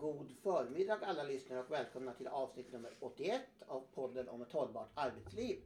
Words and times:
God 0.00 0.32
förmiddag 0.42 0.98
alla 1.02 1.22
lyssnare 1.22 1.60
och 1.60 1.70
välkomna 1.70 2.14
till 2.14 2.26
avsnitt 2.26 2.72
nummer 2.72 2.94
81 3.00 3.40
av 3.66 3.84
podden 3.94 4.28
om 4.28 4.42
ett 4.42 4.52
hållbart 4.52 4.90
arbetsliv. 4.94 5.58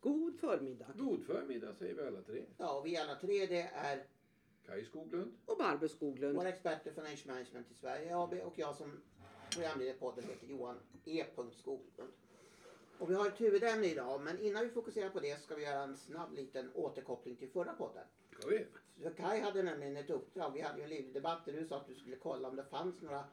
God 0.00 0.40
förmiddag. 0.40 0.86
God 0.94 1.24
förmiddag 1.26 1.74
säger 1.74 1.94
vi 1.94 2.06
alla 2.06 2.22
tre. 2.22 2.44
Ja, 2.58 2.78
och 2.78 2.86
vi 2.86 2.96
alla 2.96 3.14
tre 3.14 3.46
det 3.46 3.70
är 3.74 4.04
Kaj 4.66 4.84
Skoglund. 4.84 5.32
Och 5.46 5.58
Barbro 5.58 5.88
Skoglund. 5.88 6.36
våra 6.36 6.48
experter 6.48 6.92
från 6.92 7.06
Age 7.06 7.26
Management 7.26 7.70
i 7.70 7.74
Sverige 7.74 8.16
AB 8.16 8.32
och 8.32 8.58
jag 8.58 8.76
som 8.76 9.00
programledare 9.50 9.96
i 9.96 9.98
podden 9.98 10.24
heter 10.24 10.46
Johan 10.46 10.76
E. 11.04 11.24
Skoglund. 11.52 12.12
Och 12.98 13.10
vi 13.10 13.14
har 13.14 13.26
ett 13.26 13.40
huvudämne 13.40 13.86
idag 13.86 14.20
men 14.20 14.40
innan 14.40 14.64
vi 14.64 14.70
fokuserar 14.70 15.10
på 15.10 15.20
det 15.20 15.42
ska 15.42 15.54
vi 15.54 15.62
göra 15.64 15.82
en 15.82 15.96
snabb 15.96 16.32
liten 16.32 16.70
återkoppling 16.74 17.36
till 17.36 17.50
förra 17.50 17.72
podden. 17.72 18.04
Ska 18.38 18.48
vi? 18.48 18.66
För 19.02 19.10
Kai 19.10 19.40
hade 19.40 19.62
nämligen 19.62 19.96
ett 19.96 20.10
uppdrag. 20.10 20.52
Vi 20.54 20.60
hade 20.60 20.78
ju 20.78 20.84
en 20.84 20.90
livlig 20.90 21.14
debatt 21.14 21.44
där 21.44 21.52
du 21.52 21.66
sa 21.66 21.76
att 21.76 21.86
du 21.86 21.94
skulle 21.94 22.16
kolla 22.16 22.48
om 22.48 22.56
det 22.56 22.64
fanns 22.64 23.02
några 23.02 23.24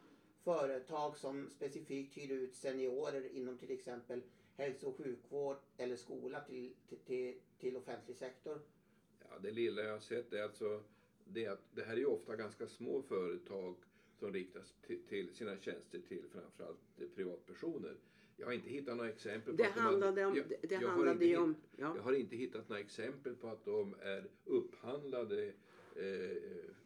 företag 0.44 1.18
som 1.18 1.50
specifikt 1.50 2.18
hyr 2.18 2.32
ut 2.32 2.56
seniorer 2.56 3.36
inom 3.36 3.58
till 3.58 3.72
exempel 3.72 4.22
hälso 4.56 4.88
och 4.88 4.98
sjukvård 4.98 5.58
eller 5.78 5.96
skola 5.96 6.42
till, 6.42 6.74
till, 7.06 7.40
till, 7.60 7.78
offentlig 7.78 8.18
sektor. 8.18 8.62
Ja, 9.20 9.40
det 9.42 9.52
lilla 9.52 9.82
jag 9.82 9.92
har 9.92 10.00
sett 10.00 10.34
är 10.34 10.44
alltså 10.44 10.84
det 11.24 11.48
att 11.48 11.64
det 11.72 11.84
här 11.84 11.94
är 11.94 11.98
ju 11.98 12.06
ofta 12.06 12.36
ganska 12.36 12.68
små 12.68 13.02
företag 13.02 13.76
som 14.20 14.34
riktas 14.34 14.74
till, 15.08 15.36
sina 15.36 15.58
tjänster 15.58 16.00
till 16.00 16.24
framförallt 16.32 17.16
privatpersoner. 17.16 17.96
Jag 18.38 18.46
har 18.46 18.54
inte 18.54 18.70
hittat 18.70 18.98
några 18.98 19.10
exempel 19.10 19.54
på 19.54 19.58
Det 19.64 19.68
att 19.70 19.76
de 19.76 19.80
har- 19.82 19.90
handlade 19.92 20.26
om- 20.26 20.36
jag, 20.36 20.46
det 20.48 20.72
jag 20.76 20.82
har 20.82 20.88
handlade 20.90 21.26
hitt- 21.26 21.38
om- 21.38 21.56
ja. 21.78 21.94
Jag 21.96 22.04
har 22.04 22.14
inte 22.14 22.36
hittat 22.36 22.70
några 22.70 22.82
exempel 22.82 23.36
på 23.36 23.48
att 23.48 23.66
de 23.66 23.96
är 24.02 24.24
upphandlade 24.46 25.44
eh, 25.96 26.04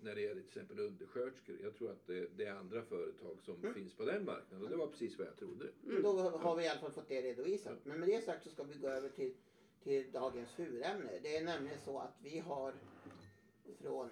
när 0.02 0.16
det 0.16 0.22
gäller 0.22 0.42
till 0.42 0.48
exempel 0.48 0.80
undersköterskor. 0.80 1.56
Jag 1.64 1.76
tror 1.76 1.92
att 1.92 2.08
det, 2.08 2.28
det 2.38 2.46
är 2.46 2.54
andra 2.54 2.84
företag 2.84 3.38
som 3.42 3.56
Mm. 3.56 3.74
finns 3.74 3.94
på 3.94 4.06
den 4.06 4.26
marknaden 4.26 4.64
och 4.64 4.70
det 4.70 4.76
var 4.76 4.88
precis 4.88 5.18
vad 5.18 5.28
jag 5.28 5.38
trodde. 5.38 5.66
Men 5.82 6.02
Då 6.02 6.12
har 6.20 6.56
vi 6.56 6.64
i 6.64 6.68
alla 6.68 6.80
fall 6.80 6.92
fått 6.92 7.08
det 7.08 7.22
redovisat. 7.22 7.78
Men 7.86 8.00
med 8.00 8.10
det 8.10 8.22
sagt 8.26 8.44
så 8.44 8.50
ska 8.50 8.64
vi 8.64 8.76
gå 8.80 8.88
över 8.88 9.10
till, 9.10 9.34
till 9.84 10.12
dagens 10.12 10.60
huvudämne. 10.60 11.20
Det 11.24 11.38
är 11.38 11.44
nämligen 11.44 11.80
så 11.86 12.00
att 12.00 12.14
vi 12.24 12.40
har 12.40 12.74
från 13.82 14.10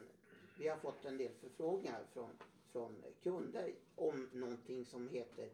vi 0.60 0.68
har 0.68 0.78
fått 0.78 1.06
en 1.06 1.18
del 1.18 1.32
förfrågningar 1.42 2.04
från, 2.14 2.30
från 2.72 3.04
kunder 3.24 3.74
om 3.96 4.28
någonting 4.34 4.86
som 4.86 5.10
heter 5.10 5.50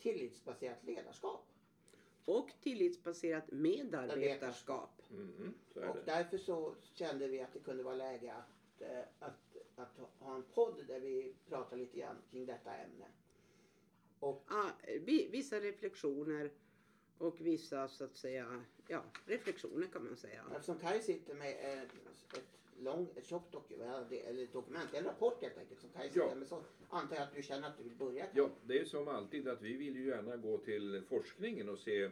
tillitsbaserat 0.00 0.84
ledarskap. 0.84 1.46
Och 2.24 2.50
tillitsbaserat 2.62 3.44
medarbetarskap. 3.50 5.02
Mm, 5.10 5.54
Och 5.74 5.96
därför 6.04 6.38
så 6.38 6.74
kände 6.94 7.28
vi 7.28 7.40
att 7.40 7.52
det 7.52 7.58
kunde 7.58 7.82
vara 7.82 7.94
läge 7.94 8.32
att, 8.34 8.82
eh, 8.82 8.98
att, 9.18 9.56
att 9.76 9.98
ha 10.18 10.34
en 10.34 10.42
podd 10.42 10.84
där 10.88 11.00
vi 11.00 11.34
pratar 11.48 11.76
lite 11.76 11.98
grann 11.98 12.16
kring 12.30 12.46
detta 12.46 12.74
ämne. 12.74 13.06
Och 14.20 14.44
Ah, 14.48 14.70
vi- 15.00 15.28
vissa 15.30 15.60
reflektioner 15.60 16.50
och 17.18 17.40
vissa 17.40 17.88
så 17.88 18.04
att 18.04 18.16
säga, 18.16 18.64
ja, 18.88 19.02
reflektioner 19.26 19.86
kan 19.86 20.04
man 20.04 20.16
säga. 20.16 20.44
eftersom 20.52 20.78
Kaj 20.78 21.02
sitter 21.02 21.34
med 21.34 21.50
ett, 21.50 21.88
ett, 22.36 22.44
lång, 22.80 23.08
ett 23.16 23.26
tjockt 23.26 23.52
dokument, 23.52 24.12
eller 24.12 24.46
dokument, 24.52 24.94
en 24.94 25.04
rapport 25.04 25.42
helt 25.42 25.58
enkelt 25.58 25.80
som 25.80 25.90
Kaj 25.90 26.08
sitter 26.08 26.20
Ja. 26.40 26.44
så 26.44 26.62
antar 26.88 27.16
jag 27.16 27.22
att 27.22 27.34
du 27.34 27.42
känner 27.42 27.68
att 27.68 27.76
du 27.78 27.82
vill 27.84 27.96
börja. 27.96 28.26
Ja, 28.34 28.50
det 28.66 28.78
är 28.78 28.84
som 28.84 29.08
alltid 29.08 29.48
att 29.48 29.62
vi 29.62 29.76
vill 29.76 29.96
ju 29.96 30.06
gärna 30.06 30.36
gå 30.36 30.58
till 30.58 31.02
forskningen 31.08 31.68
och 31.68 31.78
se 31.78 32.10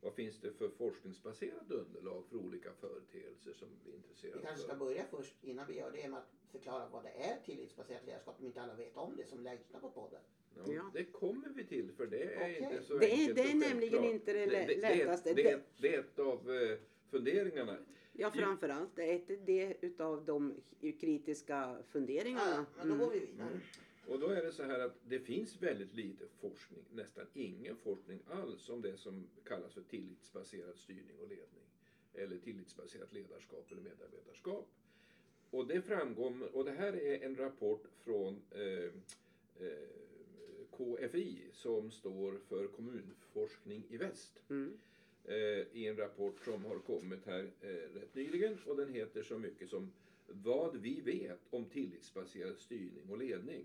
vad 0.00 0.14
finns 0.14 0.40
det 0.40 0.52
för 0.52 0.68
forskningsbaserat 0.68 1.70
underlag 1.70 2.24
för 2.30 2.36
olika 2.36 2.72
företeelser 2.72 3.52
som 3.52 3.68
vi 3.84 3.90
är 3.90 3.92
Vi 3.92 3.96
intresserade 3.96 4.42
kanske 4.42 4.62
ska 4.62 4.72
av. 4.72 4.78
börja 4.78 5.04
först 5.10 5.34
innan 5.44 5.66
vi 5.66 5.76
gör 5.78 5.90
det 5.90 6.08
med 6.08 6.18
att 6.18 6.28
förklara 6.52 6.88
vad 6.92 7.02
det 7.04 7.08
är 7.10 7.36
tillitsbaserat 7.44 8.06
ledarskap 8.06 8.36
om 8.38 8.46
inte 8.46 8.62
alla 8.62 8.74
vet 8.74 8.96
om 8.96 9.16
det 9.16 9.26
som 9.28 9.42
lyssnar 9.44 9.80
på 9.80 9.90
podden. 9.90 10.20
Ja, 10.56 10.72
Ja. 10.72 10.90
Det 10.94 11.04
kommer 11.04 11.48
vi 11.48 11.64
till 11.64 11.92
för 11.92 12.06
det 12.06 12.22
är 12.22 12.36
Okej. 12.36 12.58
inte 12.72 12.82
så 12.82 12.98
Det 12.98 13.06
är- 13.06 13.10
enkelt 13.12 13.36
det 13.36 13.42
är 13.50 13.54
nämligen 13.54 14.04
inte 14.04 14.32
det, 14.32 14.46
det, 14.46 14.76
lättaste. 14.76 15.34
Det, 15.34 15.42
det, 15.42 15.60
det 15.78 15.94
är 15.94 15.98
ett 16.00 16.18
av 16.18 16.54
eh, 16.54 16.78
funderingarna. 17.10 17.78
Ja, 18.20 18.30
framförallt 18.30 18.96
det 18.96 19.12
är 19.12 19.16
ett 19.16 19.46
det 19.46 19.76
utav 19.80 20.24
de 20.24 20.54
kritiska 20.80 21.54
Ja, 21.54 21.78
funderingarna. 21.88 22.66
men 22.78 22.88
då 22.88 22.94
går 22.96 23.04
Mm. 23.12 23.20
vi 23.20 23.26
vidare. 23.26 23.60
Och 24.06 24.18
då 24.20 24.26
är 24.26 24.42
det 24.42 24.52
så 24.52 24.62
här 24.62 24.80
att 24.80 24.96
det 25.08 25.18
finns 25.20 25.62
väldigt 25.62 25.94
lite 25.94 26.24
forskning, 26.40 26.84
nästan 26.92 27.26
ingen 27.34 27.76
forskning 27.76 28.20
alls 28.30 28.68
om 28.68 28.82
det 28.82 28.96
som 28.96 29.26
kallas 29.44 29.74
för 29.74 29.82
tillitsbaserad 29.82 30.76
styrning 30.76 31.18
och 31.20 31.28
ledning. 31.28 31.64
Eller 32.14 32.38
tillitsbaserat 32.38 33.12
ledarskap 33.12 33.72
eller 33.72 33.82
medarbetarskap. 33.82 34.68
Och 35.50 35.66
det 35.66 35.82
framgår, 35.82 36.56
och 36.56 36.64
det 36.64 36.70
här 36.72 36.92
är 36.92 37.22
en 37.24 37.36
rapport 37.36 37.84
från 38.04 38.42
eh, 38.50 38.92
eh, 39.66 39.88
KFI 40.70 41.42
som 41.52 41.90
står 41.90 42.38
för 42.48 42.66
Kommunforskning 42.66 43.82
i 43.88 43.96
väst. 43.96 44.40
Mm. 44.50 44.78
Eh, 45.28 45.66
I 45.72 45.86
en 45.86 45.96
rapport 45.96 46.44
som 46.44 46.64
har 46.64 46.78
kommit 46.78 47.26
här 47.26 47.50
eh, 47.60 47.68
rätt 47.68 48.14
nyligen 48.14 48.58
och 48.66 48.76
den 48.76 48.88
heter 48.88 49.22
så 49.22 49.38
mycket 49.38 49.70
som 49.70 49.92
Vad 50.26 50.76
vi 50.76 51.00
vet 51.00 51.40
om 51.50 51.64
tillitsbaserad 51.64 52.58
styrning 52.58 53.10
och 53.10 53.18
ledning. 53.18 53.64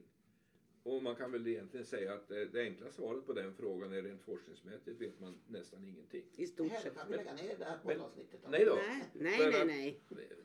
Och 0.84 1.04
man 1.04 1.16
kan 1.16 1.32
väl 1.32 1.48
egentligen 1.48 1.86
säga 1.86 2.14
att 2.14 2.32
eh, 2.32 2.38
det 2.38 2.62
enkla 2.62 2.92
svaret 2.92 3.26
på 3.26 3.34
den 3.34 3.54
frågan 3.54 3.94
är 3.94 4.02
rent 4.02 4.22
forskningsmässigt 4.22 5.02
vet 5.02 5.20
man 5.20 5.40
nästan 5.48 5.86
ingenting. 5.86 6.24
I 6.36 6.48
stort 6.48 6.72
sett. 6.72 6.96
kan 6.96 7.10
vi 7.10 7.18
lägga 7.18 7.34
ner 7.34 7.58
det 7.58 7.66
här 7.66 7.78
poddavsnittet. 7.84 8.40
då. 8.44 8.50
Nej 8.50 8.66
då. 8.66 8.80
Nej, 9.14 9.52
nej, 9.52 9.66
nej. 9.66 10.00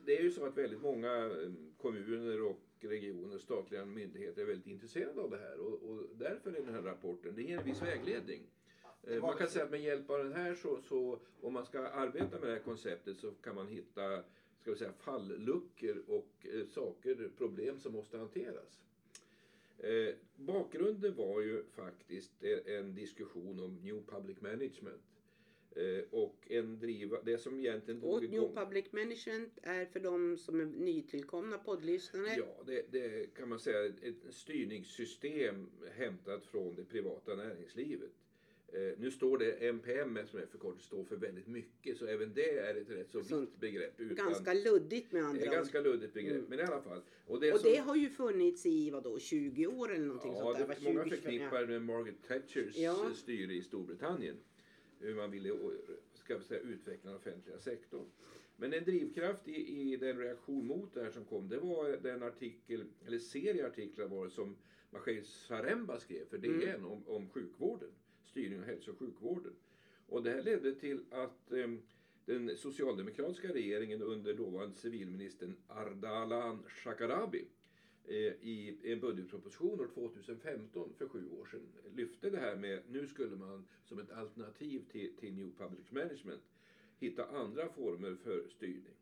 Det 0.05 0.17
är 0.17 0.23
ju 0.23 0.31
så 0.31 0.45
att 0.45 0.57
väldigt 0.57 0.81
många 0.81 1.31
kommuner 1.77 2.41
och 2.41 2.61
regioner 2.79 3.35
och 3.35 3.41
statliga 3.41 3.85
myndigheter 3.85 4.41
är 4.41 4.45
väldigt 4.45 4.67
intresserade 4.67 5.21
av 5.21 5.29
det 5.29 5.37
här 5.37 5.59
och, 5.59 5.89
och 5.89 6.03
därför 6.15 6.51
är 6.51 6.61
den 6.61 6.73
här 6.73 6.81
rapporten, 6.81 7.35
det 7.35 7.41
ger 7.41 7.57
en 7.57 7.65
viss 7.65 7.81
vägledning. 7.81 8.41
Eh, 9.03 9.21
Man 9.21 9.37
kan 9.37 9.47
säga 9.47 9.65
att 9.65 9.71
med 9.71 9.81
hjälp 9.81 10.09
av 10.09 10.17
den 10.23 10.33
här 10.33 10.55
så, 10.55 10.81
så 10.81 11.19
om 11.41 11.53
man 11.53 11.65
ska 11.65 11.79
arbeta 11.79 12.39
med 12.39 12.49
det 12.49 12.53
här 12.53 12.59
konceptet 12.63 13.17
så 13.19 13.31
kan 13.31 13.55
man 13.55 13.67
hitta 13.67 14.23
ska 14.61 14.71
vi 14.71 14.77
säga, 14.77 14.93
falluckor 14.93 16.03
och 16.07 16.47
eh, 16.53 16.65
saker, 16.67 17.29
problem 17.37 17.79
som 17.79 17.93
måste 17.93 18.17
hanteras. 18.17 18.81
Eh, 19.77 20.13
bakgrunden 20.35 21.15
var 21.15 21.41
ju 21.41 21.63
faktiskt 21.63 22.31
eh, 22.43 22.75
en 22.75 22.95
diskussion 22.95 23.59
om 23.59 23.75
New 23.83 24.03
Public 24.05 24.41
Management. 24.41 25.01
Eh, 25.75 26.03
och 26.11 26.35
en 26.51 26.79
driva, 26.79 27.21
det 27.21 27.37
som 27.37 27.59
egentligen 27.59 28.03
Och 28.03 28.21
New 28.21 28.33
igång- 28.33 28.55
Public 28.55 28.91
Management 28.91 29.59
är 29.61 29.85
för 29.85 29.99
de 29.99 30.37
som 30.37 30.59
är 30.59 30.65
nytillkomna 30.65 31.57
poddlyssnare. 31.57 32.33
Ja, 32.37 32.63
det, 32.65 32.85
det 32.91 33.33
kan 33.35 33.49
man 33.49 33.59
säga 33.59 33.85
ett 33.85 34.15
styrningssystem 34.33 35.69
hämtat 35.93 36.45
från 36.45 36.75
det 36.75 36.83
privata 36.83 37.35
näringslivet. 37.35 38.11
Eh, 38.73 38.93
nu 38.97 39.11
står 39.11 39.37
det 39.37 39.51
NPM 39.67 40.19
som 40.27 40.39
är 40.39 40.45
förkortat 40.45 40.81
står 40.81 41.03
för 41.03 41.15
väldigt 41.15 41.47
mycket 41.47 41.97
så 41.97 42.05
även 42.05 42.33
det 42.33 42.57
är 42.59 42.75
ett 42.75 42.89
rätt 42.89 43.09
så 43.11 43.19
vitt 43.39 43.59
begrepp. 43.59 43.99
Utan, 43.99 44.25
Ganska 44.25 44.53
luddigt 44.53 45.11
med 45.11 45.23
andra 45.23 45.45
ord. 45.45 45.51
ganska 45.51 45.81
luddigt 45.81 46.13
begrepp, 46.13 46.35
Mm. 46.35 46.45
men 46.49 46.59
i 46.59 46.63
alla 46.63 46.81
fall. 46.81 47.01
Och 47.25 47.39
det, 47.39 47.53
Och 47.53 47.59
som, 47.59 47.71
det 47.71 47.77
har 47.77 47.95
ju 47.95 48.09
funnits 48.09 48.65
i 48.65 48.89
vadå, 48.89 49.19
20 49.19 49.67
år 49.67 49.93
eller 49.93 50.05
någonting 50.05 50.31
ja, 50.33 50.39
sånt 50.41 50.57
där. 50.57 50.75
det, 50.79 50.93
många 50.93 51.03
20, 51.03 51.09
förknippar 51.15 51.65
med 51.65 51.81
Margaret 51.81 52.27
Thatchers 52.27 52.77
Ja. 52.77 53.11
styre 53.15 53.53
i 53.53 53.61
Storbritannien. 53.61 54.35
Hur 54.99 55.15
man 55.15 55.31
ville 55.31 55.51
ska 56.13 56.37
vi 56.37 56.43
säga, 56.43 56.59
utveckla 56.61 57.09
den 57.11 57.19
offentliga 57.19 57.59
sektorn. 57.59 58.05
Men 58.57 58.73
en 58.73 58.83
drivkraft 58.83 59.47
i, 59.47 59.81
i 59.81 59.97
den 59.97 60.17
reaktion 60.17 60.67
mot 60.67 60.93
det 60.93 61.03
här 61.03 61.11
som 61.11 61.25
kom, 61.25 61.49
det 61.49 61.57
var 61.57 61.89
den 62.03 62.23
artikel, 62.23 62.83
eller 63.07 63.19
serie 63.19 63.67
artiklar 63.67 64.07
var 64.07 64.25
det 64.25 64.31
som 64.31 64.55
Maciej 64.91 65.23
Saremba 65.23 65.99
skrev 65.99 66.25
för 66.29 66.37
DN 66.37 66.61
Mm. 66.75 66.85
om, 66.85 67.07
om 67.07 67.29
sjukvården, 67.29 67.89
styrning 68.29 68.59
av 68.59 68.65
hälso 68.65 68.91
och 68.91 68.99
sjukvården. 68.99 69.53
Och 70.07 70.23
det 70.23 70.29
här 70.29 70.43
ledde 70.43 70.75
till 70.75 70.99
att 71.09 71.51
ehm, 71.51 71.81
den 72.25 72.57
socialdemokratiska 72.57 73.53
regeringen 73.53 74.01
under 74.01 74.33
dåvarande 74.33 74.75
civilministern 74.75 75.55
Ardalan 75.67 76.63
Shekarabi 76.67 77.45
eh, 78.07 78.15
i 78.41 78.77
en 78.83 78.99
budgetproposition 78.99 79.79
år 79.79 79.89
2015 79.93 80.93
för 80.97 81.07
sju 81.07 81.29
år 81.29 81.45
sedan 81.45 81.61
lyfte 81.95 82.29
det 82.29 82.37
här 82.37 82.55
med 82.55 82.81
nu 82.89 83.07
skulle 83.07 83.35
man 83.35 83.65
som 83.85 83.99
ett 83.99 84.11
alternativ 84.11 84.81
till, 84.91 85.15
till 85.19 85.33
New 85.33 85.51
Public 85.57 85.91
Management 85.91 86.41
hitta 86.99 87.25
andra 87.25 87.69
former 87.69 88.15
för 88.15 88.47
styrning 88.49 88.97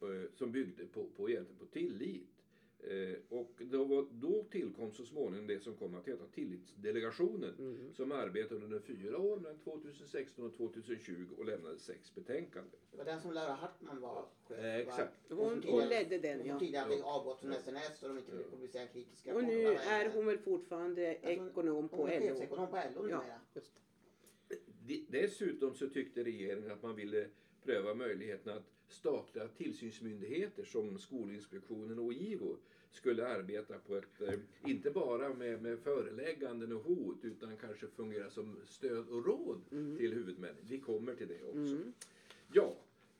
eh, 0.00 0.30
som 0.34 0.52
byggde 0.52 0.86
på, 0.86 1.06
på, 1.16 1.30
egentligen 1.30 1.58
på 1.58 1.66
tillit. 1.66 2.39
Eh, 2.88 3.16
och 3.28 3.50
då, 3.58 3.84
var, 3.84 4.06
då 4.10 4.44
tillkom 4.50 4.92
så 4.92 5.04
småningom 5.04 5.46
det 5.46 5.60
som 5.62 5.74
kom 5.76 5.94
att 5.94 6.08
heta 6.08 6.26
Tillitsdelegationen 6.26 7.54
Mm. 7.58 7.92
som 7.94 8.12
arbetade 8.12 8.64
under 8.64 8.80
fyra 8.80 9.18
år 9.18 9.36
mellan 9.40 9.58
2016 9.58 10.44
och 10.46 10.56
2020 10.56 11.26
och 11.38 11.44
lämnade 11.44 11.78
sex 11.78 12.14
betänkanden. 12.14 12.72
Det 12.90 12.96
var 12.96 13.04
den 13.04 13.20
som 13.20 13.32
Laura 13.32 13.52
Hartman 13.52 14.00
var 14.00 14.26
chef 14.48 14.58
Eh, 14.58 14.76
exakt. 14.76 15.26
för. 15.28 15.34
Hon, 15.34 15.62
hon 15.68 15.88
ledde 15.88 16.18
den 16.18 16.38
Hon 16.38 16.48
ja. 16.48 16.58
tidigare 16.58 16.82
hade 16.82 17.02
avgått 17.04 17.40
från 17.40 17.52
SNS 17.52 18.02
och 18.02 18.08
de 18.08 18.18
inte 18.18 18.30
ville 18.32 18.44
publicera 18.44 18.86
kritiska 18.86 19.34
Och 19.34 19.44
nu 19.44 19.66
är 19.66 20.10
hon 20.14 20.26
väl 20.26 20.38
fortfarande 20.38 21.10
Alltså, 21.10 21.28
ekonom 21.30 21.88
på 21.88 21.96
Hon 21.96 22.08
är 22.10 22.20
LO. 22.20 22.26
chefsekonom 22.26 22.66
på 22.70 22.76
LO 22.94 23.08
Ja, 23.08 23.24
just. 23.54 23.72
Dessutom 25.08 25.74
så 25.74 25.88
tyckte 25.88 26.24
regeringen 26.24 26.70
att 26.70 26.82
man 26.82 26.96
ville 26.96 27.26
pröva 27.64 27.94
möjligheten 27.94 28.56
att 28.58 28.64
statliga 28.92 29.48
tillsynsmyndigheter 29.48 30.64
som 30.64 30.98
Skolinspektionen 30.98 31.98
och 31.98 32.12
IVO 32.12 32.56
skulle 32.92 33.26
arbeta 33.26 33.74
på 33.78 33.96
ett, 33.96 34.20
eh, 34.20 34.34
inte 34.70 34.90
bara 34.90 35.34
med, 35.34 35.62
med 35.62 35.78
förelägganden 35.78 36.72
och 36.72 36.82
hot 36.84 37.18
utan 37.22 37.56
kanske 37.56 37.86
fungera 37.86 38.30
som 38.30 38.56
stöd 38.66 39.08
och 39.08 39.26
råd 39.26 39.60
till 39.98 40.12
huvudmännen. 40.12 40.64
Vi 40.68 40.80
kommer 40.80 41.14
till 41.14 41.28
det 41.28 41.42
också. 41.42 41.74
Mm. 41.74 41.92
Ja, 42.52 42.76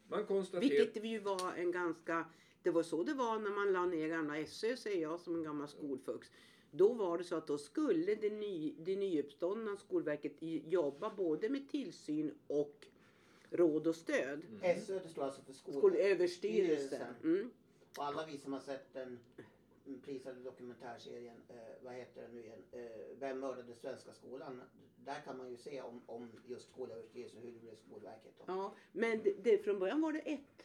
man 0.08 0.26
konstaterar... 0.26 0.70
Vilket 0.70 1.04
ju 1.04 1.18
var 1.18 1.52
en 1.56 1.70
ganska... 1.70 2.24
Det 2.62 2.70
var 2.70 2.82
så 2.82 3.02
det 3.02 3.14
var 3.14 3.38
när 3.38 3.50
man 3.50 3.72
la 3.72 3.86
ner 3.86 4.08
gamla 4.08 4.46
SÖ, 4.46 4.76
säger 4.76 5.02
jag 5.02 5.20
som 5.20 5.34
en 5.34 5.42
gammal 5.42 5.68
skolfux. 5.68 6.30
Då 6.70 6.92
var 6.92 7.18
det 7.18 7.24
så 7.24 7.36
att 7.36 7.46
då 7.46 7.58
skulle 7.58 8.14
det, 8.14 8.30
ny, 8.30 8.74
det 8.78 8.96
nyuppståndna 8.96 9.76
Skolverket 9.76 10.36
jobba 10.66 11.14
både 11.16 11.48
med 11.48 11.68
tillsyn 11.68 12.34
och 12.46 12.86
råd 13.50 13.86
och 13.86 13.94
stöd. 13.96 14.42
SÖ 14.86 15.00
det 15.02 15.08
står 15.08 15.22
alltså 15.22 15.42
för 15.42 15.52
skol... 15.52 15.74
Skolöverstyrelsen. 15.74 16.86
Styrelsen. 16.86 17.14
Mm. 17.24 17.50
Och 17.98 18.04
alla 18.04 18.26
vi 18.26 18.38
som 18.38 18.52
har 18.52 18.60
sett 18.60 18.92
den 18.92 19.18
prisade 20.04 20.40
dokumentärserien, 20.40 21.36
eh, 21.48 21.54
vad 21.84 21.94
heter 21.94 22.22
den 22.22 22.30
nu 22.30 22.40
igen, 22.40 22.62
eh, 22.72 22.80
Vem 23.18 23.40
mördade 23.40 23.74
svenska 23.74 24.12
skolan? 24.12 24.62
Där 25.04 25.20
kan 25.24 25.38
man 25.38 25.50
ju 25.50 25.56
se 25.56 25.82
om, 25.82 26.00
om 26.06 26.30
just 26.46 26.68
Skolöverstyrelsen, 26.72 27.40
hur 27.42 27.52
det 27.52 27.58
blev 27.58 27.76
Skolverket. 27.76 28.32
Då. 28.38 28.44
Ja, 28.46 28.74
men 28.92 29.22
det, 29.22 29.34
det, 29.42 29.58
från 29.58 29.78
början 29.78 30.00
var 30.00 30.12
det 30.12 30.18
ett. 30.18 30.64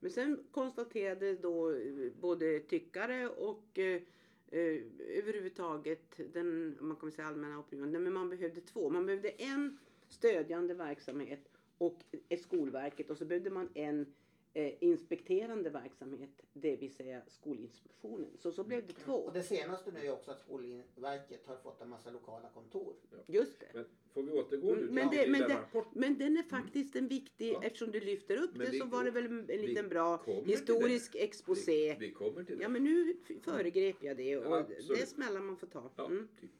Men 0.00 0.10
sen 0.10 0.44
konstaterade 0.50 1.34
då 1.34 1.70
eh, 1.70 2.12
både 2.20 2.60
tyckare 2.60 3.28
och 3.28 3.78
eh, 3.78 4.02
eh, 4.50 4.82
överhuvudtaget 4.98 6.20
den 6.32 6.76
man 6.80 6.96
kan 6.96 7.12
säga 7.12 7.28
allmänna 7.28 7.58
opinionen, 7.58 8.02
men 8.02 8.12
man 8.12 8.28
behövde 8.28 8.60
två. 8.60 8.90
Man 8.90 9.06
behövde 9.06 9.28
en 9.28 9.78
stödjande 10.08 10.74
verksamhet 10.74 11.48
och 11.78 11.98
ett 12.28 12.42
Skolverket 12.42 13.10
och 13.10 13.18
så 13.18 13.24
behövde 13.24 13.50
man 13.50 13.68
en 13.74 14.14
eh, 14.54 14.72
inspekterande 14.84 15.70
verksamhet, 15.70 16.30
det 16.52 16.76
vill 16.76 16.94
säga 16.94 17.22
Skolinspektionen. 17.26 18.30
Så 18.38 18.52
så 18.52 18.64
blev 18.64 18.86
det 18.86 18.92
två. 18.92 19.12
Och 19.14 19.32
det 19.32 19.42
senaste 19.42 19.92
nu 19.92 20.00
är 20.06 20.12
också 20.12 20.30
att 20.30 20.40
Skolverket 20.40 21.46
har 21.46 21.56
fått 21.56 21.80
en 21.82 21.88
massa 21.88 22.10
lokala 22.10 22.48
kontor. 22.54 22.94
Just 23.26 23.60
det. 23.60 23.66
Men 23.74 23.84
får 24.14 24.22
vi 24.22 24.32
återgå 24.32 24.74
nu 24.74 24.82
Mm, 24.82 24.94
men 24.94 25.10
till 25.10 25.18
det- 25.18 25.28
men 25.28 25.40
den 25.40 25.50
det-? 25.72 25.84
Men 25.92 26.18
den 26.18 26.36
är 26.36 26.42
faktiskt 26.42 26.96
en 26.96 27.08
viktig, 27.08 27.52
Ja. 27.52 27.62
eftersom 27.64 27.90
du 27.90 28.00
lyfter 28.00 28.36
upp 28.36 28.50
Men 28.56 28.70
det 28.70 28.78
så 28.78 28.84
var 28.84 29.04
det 29.04 29.10
väl 29.10 29.24
en, 29.26 29.46
liten 29.46 29.88
bra 29.88 30.24
historisk 30.46 31.14
exposé. 31.14 31.96
Vi, 31.98 32.06
vi 32.06 32.12
kommer 32.12 32.44
till 32.44 32.56
det. 32.58 32.62
Ja 32.62 32.68
men 32.68 32.84
nu 32.84 33.14
föregrep 33.42 33.96
jag 34.02 34.16
det 34.16 34.36
och 34.36 34.56
Absolut. 34.58 34.88
det 34.88 35.02
är 35.02 35.06
smällar 35.06 35.40
man 35.40 35.56
får 35.56 35.66
ta. 35.66 35.90
Ja, 35.96 36.06
Mm. 36.06 36.28
typ. 36.40 36.50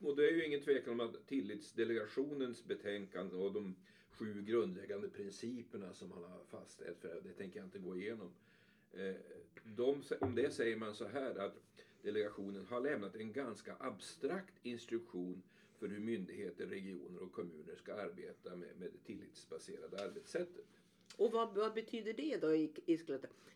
Och 0.00 0.16
det 0.16 0.28
är 0.28 0.32
ju 0.32 0.46
ingen 0.46 0.60
tvekan 0.60 0.92
om 0.92 1.00
att 1.00 1.26
tillitsdelegationens 1.26 2.64
betänkande 2.64 3.36
och 3.36 3.52
de 3.52 3.76
sju 4.10 4.42
grundläggande 4.42 5.08
principerna 5.08 5.94
som 5.94 6.12
han 6.12 6.22
har 6.22 6.44
fastställt, 6.44 6.98
för 7.00 7.20
det 7.24 7.32
tänker 7.32 7.58
jag 7.58 7.66
inte 7.66 7.78
gå 7.78 7.96
igenom. 7.96 8.30
Eh, 8.92 9.14
De, 9.76 10.02
om 10.20 10.34
det 10.34 10.50
säger 10.50 10.76
man 10.76 10.94
så 10.94 11.04
här 11.04 11.34
att 11.38 11.54
delegationen 12.02 12.66
har 12.66 12.80
lämnat 12.80 13.16
en 13.16 13.32
ganska 13.32 13.76
abstrakt 13.78 14.54
instruktion 14.62 15.42
för 15.78 15.88
hur 15.88 16.00
myndigheter, 16.00 16.66
regioner 16.66 17.22
och 17.22 17.32
kommuner 17.32 17.76
ska 17.76 17.94
arbeta 17.94 18.56
med, 18.56 18.68
med 18.78 18.90
det 18.92 19.04
tillitsbaserade 19.04 20.04
arbetssättet. 20.04 20.66
Och 21.16 21.32
vad, 21.32 21.54
vad 21.54 21.74
betyder 21.74 22.12
det 22.12 22.36
då 22.36 22.54
i, 22.54 22.72
i 22.86 22.98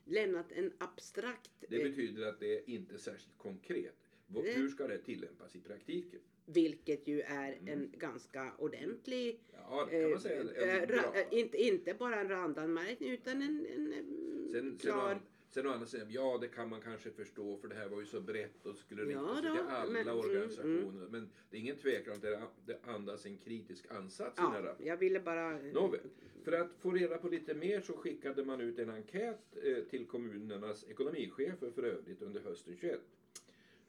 Lämnat 0.04 0.52
en 0.52 0.72
abstrakt, 0.78 1.50
Det 1.68 1.82
eh, 1.82 1.88
betyder 1.90 2.26
att 2.26 2.40
det 2.40 2.58
är 2.58 2.70
inte 2.70 2.98
särskilt 2.98 3.38
konkret. 3.38 4.09
Det- 4.34 4.52
Hur 4.52 4.68
ska 4.68 4.86
det 4.86 4.98
tillämpas 4.98 5.56
i 5.56 5.60
praktiken? 5.60 6.20
vilket 6.46 7.08
ju 7.08 7.20
är 7.20 7.58
en 7.66 7.90
ganska 7.98 8.52
ordentlig 8.58 9.40
Ja, 9.52 9.88
man 10.10 10.20
säga. 10.20 10.40
Eh, 10.42 10.86
ra- 10.86 11.16
eh, 11.16 11.38
inte, 11.38 11.56
inte 11.62 11.94
bara 11.94 12.20
en 12.20 12.28
randanmärkning 12.28 13.10
utan 13.10 13.42
en, 13.42 13.66
en, 13.74 13.92
en 13.92 14.48
Sen, 14.52 14.78
klar... 14.80 15.20
sen 15.48 15.66
å 15.66 15.70
andra 15.70 15.86
sidan, 15.86 16.06
ja 16.10 16.38
det 16.40 16.48
kan 16.48 16.68
man 16.68 16.80
kanske 16.80 17.10
förstå 17.10 17.56
för 17.56 17.68
det 17.68 17.74
här 17.74 17.88
var 17.88 18.00
ju 18.00 18.06
så 18.06 18.20
brett 18.20 18.66
och 18.66 18.76
skulle 18.76 19.02
rikta 19.02 19.20
Ja 19.20 19.34
sig 19.34 19.42
till 19.42 19.60
alla 19.60 19.92
men- 19.92 20.02
mm, 20.02 20.18
organisationer. 20.18 21.08
Men 21.10 21.30
det 21.50 21.56
är 21.56 21.60
ingen 21.60 21.76
tvekan 21.76 22.14
att 22.14 22.22
det, 22.22 22.40
det 22.66 22.78
andas 22.82 23.26
en 23.26 23.36
kritisk 23.38 23.84
ansats 23.90 24.38
i 24.38 24.42
den 24.42 24.52
här 24.52 24.62
Ja, 24.64 24.74
jag 24.78 24.96
ville 24.96 25.20
bara... 25.20 25.50
Nåväl, 25.58 26.00
för 26.44 26.52
att 26.52 26.70
få 26.78 26.90
reda 26.90 27.18
på 27.18 27.28
lite 27.28 27.54
mer 27.54 27.80
så 27.80 27.92
skickade 27.92 28.44
man 28.44 28.60
ut 28.60 28.78
en 28.78 28.90
enkät 28.90 29.56
eh, 29.62 29.84
till 29.84 30.06
kommunernas 30.06 30.84
ekonomichefer 30.88 31.70
för 31.70 31.82
övrigt 31.82 32.22
under 32.22 32.40
hösten 32.40 32.76
21. 32.80 33.00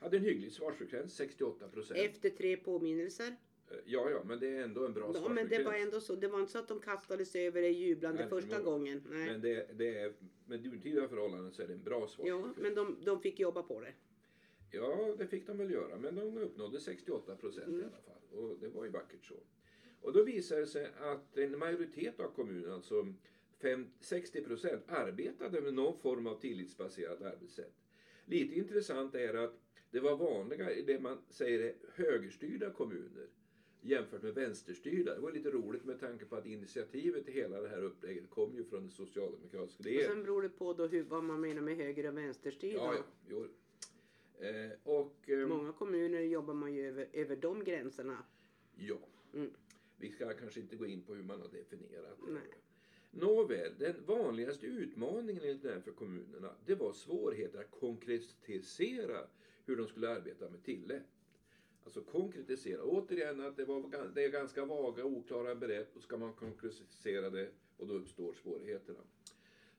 Hade 0.01 0.18
en 0.18 0.24
hygglig 0.24 0.51
svarsfrekvens, 0.51 1.15
68 1.15 1.68
procent. 1.69 2.00
Efter 2.00 2.30
tre 2.30 2.57
påminnelser. 2.57 3.36
Ja, 3.86 4.09
ja, 4.09 4.24
men 4.25 4.39
det 4.39 4.48
är 4.48 4.63
ändå 4.63 4.86
en 4.86 4.94
bra 4.94 5.03
Ja, 5.03 5.13
svarsfrekvens. 5.13 5.50
men 5.51 5.59
det 5.59 5.65
var 5.65 5.74
ändå 5.74 6.00
så. 6.01 6.15
Det 6.15 6.27
var 6.27 6.39
inte 6.39 6.51
så 6.51 6.59
att 6.59 6.68
de 6.68 6.80
kastade 6.80 7.25
sig 7.25 7.48
över 7.48 7.62
det 7.62 7.69
jublande 7.69 8.19
Nej, 8.21 8.30
första 8.30 8.56
men- 8.56 8.65
gången. 8.65 9.03
Nej. 9.09 9.25
Men 9.31 9.42
det, 9.42 9.68
det 9.77 9.98
är, 10.00 10.13
med 10.45 10.63
nutida 10.63 11.07
förhållanden 11.07 11.51
så 11.51 11.62
är 11.62 11.68
det 11.68 11.74
en 11.74 11.83
bra 11.83 12.00
Ja, 12.00 12.07
svarsfrekvens. 12.07 12.57
men 12.57 12.75
de, 12.75 12.98
de 13.06 13.21
fick 13.21 13.39
jobba 13.39 13.63
på 13.63 13.80
det. 13.81 13.94
Ja, 14.71 15.15
det 15.18 15.27
fick 15.27 15.48
de 15.48 15.57
väl 15.57 15.71
göra, 15.71 15.98
men 15.98 16.15
de 16.15 16.38
uppnådde 16.38 16.80
68 16.80 17.36
procent 17.36 17.68
Mm. 17.68 17.80
i 17.80 17.83
alla 17.83 17.92
fall. 18.01 18.39
Och 18.39 18.57
det 18.59 18.68
var 18.68 18.83
ju 18.86 18.89
vackert 18.92 19.25
så. 19.25 19.36
Och 20.01 20.13
då 20.13 20.24
visade 20.24 20.62
det 20.62 20.68
sig 20.68 20.89
att 21.00 21.38
en 21.38 21.59
majoritet 21.59 22.19
av 22.19 22.31
kommunerna, 22.36 22.74
alltså 22.74 23.13
fem- 23.62 23.92
60 24.00 24.42
procent, 24.44 24.83
arbetade 24.88 25.62
med 25.62 25.74
någon 25.74 25.98
form 26.00 26.27
av 26.27 26.39
tillitsbaserat 26.39 27.21
arbetssätt. 27.21 27.74
Lite 28.25 28.56
intressant 28.56 29.15
är 29.15 29.33
att 29.33 29.59
det 29.92 30.00
var 30.00 30.18
vanliga 30.18 30.72
i 30.72 30.82
det 30.82 31.00
man 31.00 31.18
säger 31.30 31.76
högerstyrda 31.94 32.70
kommuner 32.70 33.28
jämfört 33.82 34.22
med 34.24 34.34
vänsterstyrda. 34.34 35.16
Det 35.16 35.22
var 35.22 35.32
lite 35.32 35.50
roligt 35.52 35.86
med 35.86 36.00
tanke 36.00 36.26
på 36.26 36.36
att 36.36 36.46
initiativet 36.46 37.26
till 37.26 37.34
hela 37.34 37.62
det 37.62 37.70
här 37.70 37.84
upplägget 37.84 38.30
kom 38.30 38.56
ju 38.56 38.64
från 38.64 38.82
den 38.82 38.92
socialdemokratiska 38.92 39.80
Och 39.80 39.86
regeringen. 39.86 40.12
sen 40.12 40.24
beror 40.24 40.42
det 40.42 40.50
på 40.50 40.74
då 40.74 40.88
hur, 40.88 41.04
vad 41.04 41.24
man 41.24 41.42
menar 41.42 41.62
med 41.62 41.78
höger 41.78 42.08
och 42.08 42.18
vänsterstyrda. 42.18 42.78
Ja, 42.78 43.04
ja. 43.30 43.46
Eh, 44.48 44.72
och... 44.84 45.30
ehm, 45.30 45.50
Många 45.50 45.74
kommuner 45.74 46.22
jobbar 46.22 46.54
man 46.54 46.74
ju 46.74 46.88
över, 46.88 47.08
över 47.14 47.36
de 47.36 47.64
gränserna. 47.64 48.24
Ja. 48.76 49.00
Mm. 49.34 49.50
Vi 49.98 50.12
ska 50.12 50.34
kanske 50.34 50.60
inte 50.60 50.76
gå 50.76 50.86
in 50.86 51.02
på 51.02 51.16
hur 51.16 51.24
man 51.24 51.42
har 51.42 51.48
definierat 51.48 52.18
det. 52.26 52.32
Nej. 52.32 52.42
Nåväl, 53.12 53.74
den 53.80 53.96
vanligaste 54.06 54.66
utmaningen 54.66 55.44
enligt 55.44 55.64
den 55.64 55.82
för 55.82 55.92
kommunerna 55.92 56.56
det 56.66 56.76
var 56.76 56.94
svårigheter 56.94 57.60
att 57.60 57.72
konkretisera 57.72 59.28
hur 59.66 59.78
de 59.78 59.88
skulle 59.88 60.10
arbeta 60.10 60.50
med 60.50 60.63
tillägg. 60.63 61.02
Alltså 61.84 62.02
konkretisera. 62.02 62.84
Återigen 62.84 63.42
att 63.42 63.58
det, 63.58 63.66
var, 63.66 64.12
det 64.16 64.24
är 64.24 64.30
ganska 64.30 64.66
vaga 64.66 65.06
oklara 65.06 65.56
begrepp 65.56 65.96
och 65.96 66.04
ska 66.04 66.18
man 66.18 66.34
konkretisera 66.34 67.30
det 67.30 67.50
och 67.78 67.88
då 67.88 67.94
uppstår 67.94 68.34
svårigheterna. 68.34 69.00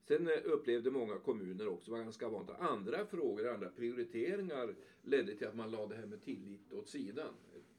Sen 0.05 0.29
eh, 0.29 0.39
upplevde 0.45 0.91
många 0.91 1.19
kommuner 1.19 1.69
också, 1.69 1.91
var 1.91 1.99
ganska 1.99 2.29
vant 2.29 2.51
att 2.51 2.61
andra 2.61 3.07
frågor, 3.07 3.49
andra 3.49 3.69
prioriteringar 3.69 4.75
ledde 5.03 5.35
till 5.35 5.47
att 5.47 5.57
man 5.57 5.71
lade 5.71 5.95
det 5.95 6.01
här 6.01 6.07
med 6.07 6.23
tillit 6.23 6.73
åt 6.73 6.89
sidan. 6.89 7.35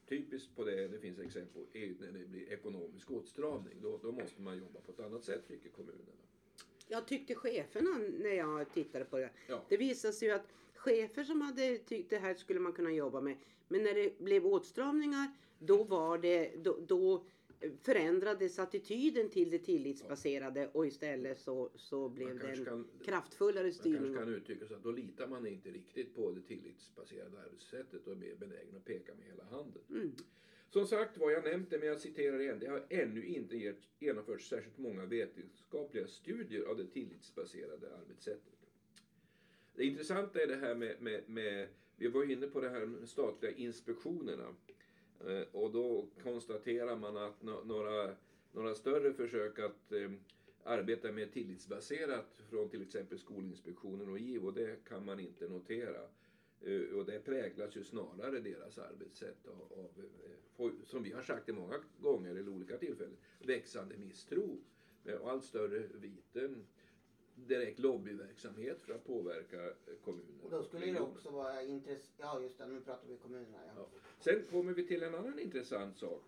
Typiskt 0.10 0.56
på 0.56 0.64
det, 0.64 0.88
det 0.88 1.00
finns 1.00 1.20
exempel 1.20 1.54
på, 1.54 1.78
är 1.78 1.96
när 2.00 2.20
det 2.20 2.26
blir 2.26 2.54
ekonomisk 2.54 3.12
åtstramning. 3.12 3.76
Då, 3.82 4.00
då 4.04 4.12
måste 4.12 4.42
man 4.42 4.58
jobba 4.58 4.80
på 4.82 4.92
ett 4.92 5.00
annat 5.00 5.24
sätt 5.24 5.48
tycker 5.48 5.70
kommunerna. 5.70 6.12
Jag 6.88 7.08
tyckte 7.08 7.36
cheferna 7.36 7.90
när 8.20 8.34
jag 8.34 8.74
tittade 8.74 9.06
på 9.06 9.18
det. 9.18 9.30
Ja. 9.48 9.66
Det 9.70 9.78
visade 9.78 10.14
sig 10.14 10.28
ju 10.28 10.34
att 10.34 10.48
chefer 10.84 11.24
som 11.24 11.42
hade 11.42 11.78
tyckt 11.78 12.10
det 12.10 12.18
här 12.18 12.34
skulle 12.34 12.60
man 12.60 12.74
kunna 12.74 12.94
jobba 12.94 13.22
med. 13.22 13.38
Men 13.68 13.84
när 13.84 13.94
det 13.96 14.20
blev 14.20 14.46
åtstramningar 14.46 15.28
då 15.60 15.84
var 15.84 16.18
det, 16.18 16.52
då, 16.64 16.78
då 16.88 17.26
förändrades 17.82 18.60
attityden 18.60 19.30
till 19.30 19.50
det 19.52 19.60
tillitsbaserade 19.60 20.68
och 20.68 20.88
istället 20.88 21.40
så, 21.40 21.70
så 21.76 22.10
blev 22.10 22.28
Man 22.28 22.38
det 22.38 22.52
en 22.52 22.66
kan, 22.66 22.88
kraftfullare 23.06 23.64
man 23.64 23.74
styrning. 23.74 24.02
kanske 24.02 24.20
kan 24.20 24.34
uttrycka 24.34 24.68
så 24.68 24.74
att 24.74 24.84
då 24.84 24.92
litar 24.92 25.28
man 25.28 25.48
inte 25.48 25.70
riktigt 25.70 26.16
på 26.16 26.32
det 26.32 26.42
tillitsbaserade 26.42 27.42
arbetssättet 27.46 28.08
och 28.08 28.14
är 28.14 28.18
mer 28.18 28.36
benägen 28.36 28.76
att 28.76 28.86
peka 28.86 29.14
med 29.14 29.26
hela 29.26 29.44
handen. 29.44 29.82
Mm. 29.90 30.16
Som 30.70 30.86
sagt 30.86 31.18
vad 31.18 31.34
jag 31.34 31.44
nämnt 31.44 31.70
det, 31.70 31.78
men 31.78 31.88
jag 31.88 32.00
citerar 32.00 32.40
igen. 32.40 32.60
Det 32.60 32.68
har 32.68 32.86
ännu 32.90 33.26
inte 33.26 33.76
genomförts 34.00 34.50
särskilt 34.50 34.78
många 34.78 35.06
vetenskapliga 35.06 36.08
studier 36.08 36.64
av 36.64 36.78
det 36.78 36.86
tillitsbaserade 36.86 37.96
arbetssättet. 37.96 38.63
Det 39.84 39.88
intressanta 39.88 40.42
är 40.42 40.48
det 40.48 40.56
här 40.56 40.76
med, 40.76 41.02
med, 41.02 41.22
med 41.28 41.68
vi 41.96 42.08
var 42.08 42.32
inne 42.32 42.48
på 42.48 42.62
det 42.62 42.70
här 42.70 42.86
med 42.86 43.10
statliga 43.10 43.52
inspektionerna. 43.52 44.56
Eh, 45.28 45.42
och 45.52 45.72
då 45.72 46.08
konstaterar 46.24 46.96
man 46.96 47.18
att 47.18 47.44
några, 47.44 48.16
några 48.52 48.76
större 48.76 49.14
försök 49.14 49.60
att 49.60 49.92
eh, 49.92 50.12
arbeta 50.64 51.12
mer 51.12 51.28
tillitsbaserat 51.28 52.42
från 52.50 52.70
till 52.70 52.82
exempel 52.82 53.20
Skolinspektionen 53.20 54.10
och 54.10 54.20
IVO, 54.20 54.52
det 54.52 54.84
kan 54.88 55.06
man 55.06 55.20
inte 55.20 55.50
notera. 55.50 56.02
Eh, 56.62 56.98
Och 56.98 57.06
det 57.06 57.20
präglas 57.26 57.76
ju 57.76 57.84
snarare 57.84 58.40
deras 58.40 58.78
arbetssätt 58.78 59.48
av, 59.48 59.80
av 59.80 60.06
eh, 60.68 60.72
som 60.86 61.04
vi 61.04 61.12
har 61.12 61.22
sagt 61.22 61.46
det 61.46 61.54
många 61.54 61.80
gånger 62.00 62.30
eller 62.30 62.50
olika 62.50 62.78
tillfällen, 62.78 63.18
växande 63.40 63.98
misstro 63.98 64.62
eh, 65.06 65.16
och 65.16 65.32
allt 65.32 65.46
större 65.46 65.88
viten, 65.94 66.66
direkt 67.36 67.80
lobbyverksamhet 67.80 68.82
för 68.82 68.94
att 68.94 69.06
påverka 69.06 69.64
eh, 69.64 69.72
kommuner. 70.04 70.44
Och 70.44 70.52
då 70.52 70.64
skulle 70.64 70.86
det 70.86 71.00
också 71.00 71.30
vara 71.30 71.64
intressant, 71.64 72.14
ja 72.18 72.42
just 72.42 72.58
det, 72.58 72.68
nu 72.68 72.82
pratar 72.82 73.08
vi 73.08 73.18
kommunerna. 73.18 73.58
Ja. 73.68 73.74
Ja. 73.76 73.88
Sen 74.20 74.44
kommer 74.52 74.74
vi 74.74 74.88
till 74.88 75.04
en 75.04 75.16
annan 75.16 75.40
intressant 75.40 75.98
sak. 75.98 76.24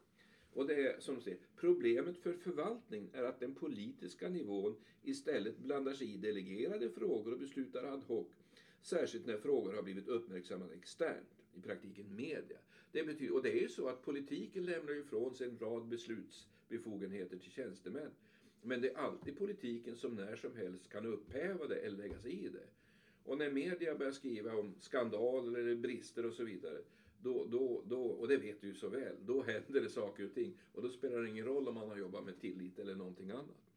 Och 0.54 0.68
det 0.68 0.88
är 0.88 1.00
som 1.00 1.22
säger, 1.22 1.40
problemet 1.56 2.18
för 2.18 2.34
förvaltning 2.34 3.10
är 3.14 3.24
att 3.24 3.40
den 3.40 3.56
politiska 3.56 4.30
nivån 4.30 4.76
istället 5.04 5.58
blandar 5.58 5.94
sig 5.94 6.14
i 6.14 6.18
delegerade 6.18 6.90
frågor 6.90 7.34
och 7.34 7.40
beslutar 7.40 7.84
ad 7.84 8.02
hoc 8.08 8.28
Särskilt 8.82 9.26
när 9.26 9.38
frågor 9.38 9.74
har 9.74 9.84
blivit 9.84 10.08
uppmärksammade 10.08 10.76
externt, 10.76 11.44
i 11.54 11.62
praktiken 11.62 12.16
media. 12.16 12.58
Det 12.92 13.04
betyder, 13.04 13.36
och 13.36 13.44
det 13.44 13.52
är 13.52 13.62
ju 13.62 13.70
så 13.70 13.88
att 13.88 14.06
politiken 14.06 14.66
lämnar 14.66 14.94
ifrån 14.94 15.36
sig 15.36 15.48
en 15.48 15.58
rad 15.60 15.88
beslutsbefogenheter 15.88 17.38
till 17.38 17.52
tjänstemän. 17.52 18.12
Men 18.66 18.82
det 18.82 18.90
är 18.90 18.98
alltid 18.98 19.38
politiken 19.38 19.96
som 19.96 20.16
när 20.16 20.36
som 20.36 20.56
helst 20.56 20.90
kan 20.90 21.06
upphäva 21.06 21.68
det 21.68 21.76
eller 21.76 21.98
lägga 21.98 22.20
sig 22.20 22.46
i 22.46 22.50
det. 22.50 22.68
Och 23.24 23.38
när 23.38 23.52
media 23.52 23.96
börjar 23.96 24.12
skriva 24.12 24.56
om 24.56 24.76
skandaler 24.80 25.60
eller 25.60 25.76
brister 25.76 26.26
och 26.26 26.34
så 26.34 26.44
vidare, 26.44 26.78
då, 27.22 27.46
då, 27.46 27.84
då, 27.86 28.02
och 28.02 28.28
det 28.28 28.38
vet 28.38 28.62
du 28.62 28.68
ju 28.68 28.74
så 28.74 28.90
väl, 28.90 29.16
då 29.26 29.44
händer 29.44 29.82
det 29.82 29.90
saker 29.90 30.26
och 30.26 30.34
ting. 30.34 30.58
Och 30.74 30.82
då 30.82 30.90
spelar 30.90 31.22
det 31.22 31.30
ingen 31.30 31.46
roll 31.46 31.68
om 31.68 31.76
man 31.76 31.90
har 31.90 31.98
jobbat 31.98 32.26
med 32.26 32.40
tillit 32.40 32.80
eller 32.80 32.96
någonting 32.96 33.32
annat. 33.32 33.72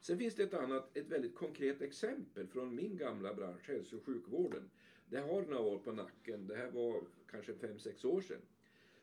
Sen 0.00 0.18
finns 0.18 0.34
det 0.34 0.42
ett 0.42 0.54
annat, 0.54 0.96
ett 0.96 1.08
väldigt 1.08 1.34
konkret 1.34 1.82
exempel 1.82 2.46
från 2.46 2.74
min 2.74 2.96
gamla 2.96 3.34
bransch, 3.34 3.68
hälso 3.68 3.96
och 3.96 4.04
sjukvården. 4.04 4.70
Det 5.06 5.18
har 5.18 5.42
några 5.42 5.60
år 5.60 5.78
på 5.78 5.92
nacken, 5.92 6.46
det 6.46 6.56
här 6.56 6.70
var 6.70 7.02
kanske 7.30 7.52
5-6 7.52 8.06
år 8.06 8.20
sedan. 8.20 8.40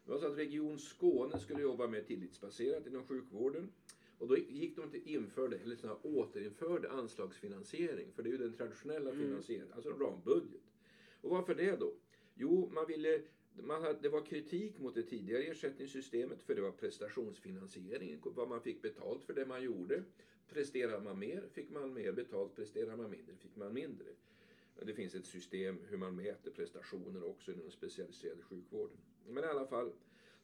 Det 0.06 0.12
var 0.12 0.20
så 0.20 0.28
att 0.28 0.38
Region 0.38 0.80
Skåne 0.80 1.40
skulle 1.40 1.62
jobba 1.62 1.88
mer 1.88 2.02
tillitsbaserat 2.02 2.88
inom 2.88 3.08
sjukvården. 3.08 3.72
Och 4.20 4.28
då 4.28 4.38
gick 4.38 4.76
de 4.76 4.92
till 4.92 5.08
införde, 5.08 5.58
eller 5.58 5.76
såna, 5.76 5.96
återinförde 5.96 6.92
anslagsfinansiering, 6.92 8.12
för 8.16 8.24
det 8.24 8.30
är 8.30 8.32
ju 8.32 8.38
den 8.38 8.54
traditionella 8.54 9.10
Mm. 9.10 9.26
finansieringen, 9.26 9.74
alltså 9.74 9.90
en 9.90 10.00
rambudget. 10.00 10.62
Och 11.22 11.30
varför 11.30 11.56
det 11.56 11.76
då? 11.80 11.94
Jo, 12.34 12.70
man 12.74 12.88
ville, 12.88 13.22
man 13.54 13.82
hade, 13.82 14.00
det 14.02 14.10
var 14.10 14.26
kritik 14.26 14.80
mot 14.80 14.96
det 14.96 15.04
tidigare 15.04 15.44
ersättningssystemet 15.44 16.42
för 16.44 16.56
det 16.56 16.62
var 16.62 16.72
prestationsfinansiering, 16.72 18.20
vad 18.24 18.50
man 18.50 18.62
fick 18.62 18.82
betalt 18.82 19.24
för 19.24 19.34
det 19.34 19.46
man 19.46 19.64
gjorde. 19.64 20.04
Presterar 20.50 21.02
man 21.02 21.20
mer 21.20 21.44
fick 21.52 21.70
man 21.70 21.94
mer 21.94 22.12
betalt, 22.12 22.56
presterar 22.56 22.98
man 22.98 23.10
mindre 23.10 23.36
fick 23.36 23.56
man 23.56 23.74
mindre. 23.74 24.08
Det 24.86 24.94
finns 24.94 25.16
ett 25.16 25.26
system 25.26 25.80
hur 25.88 25.98
man 25.98 26.16
mäter 26.16 26.52
prestationer 26.52 27.24
också 27.24 27.52
inom 27.52 27.62
den 27.64 27.72
specialiserade 27.72 28.42
sjukvården. 28.42 28.98
Men 29.28 29.44
i 29.44 29.48
alla 29.48 29.66
fall, 29.68 29.92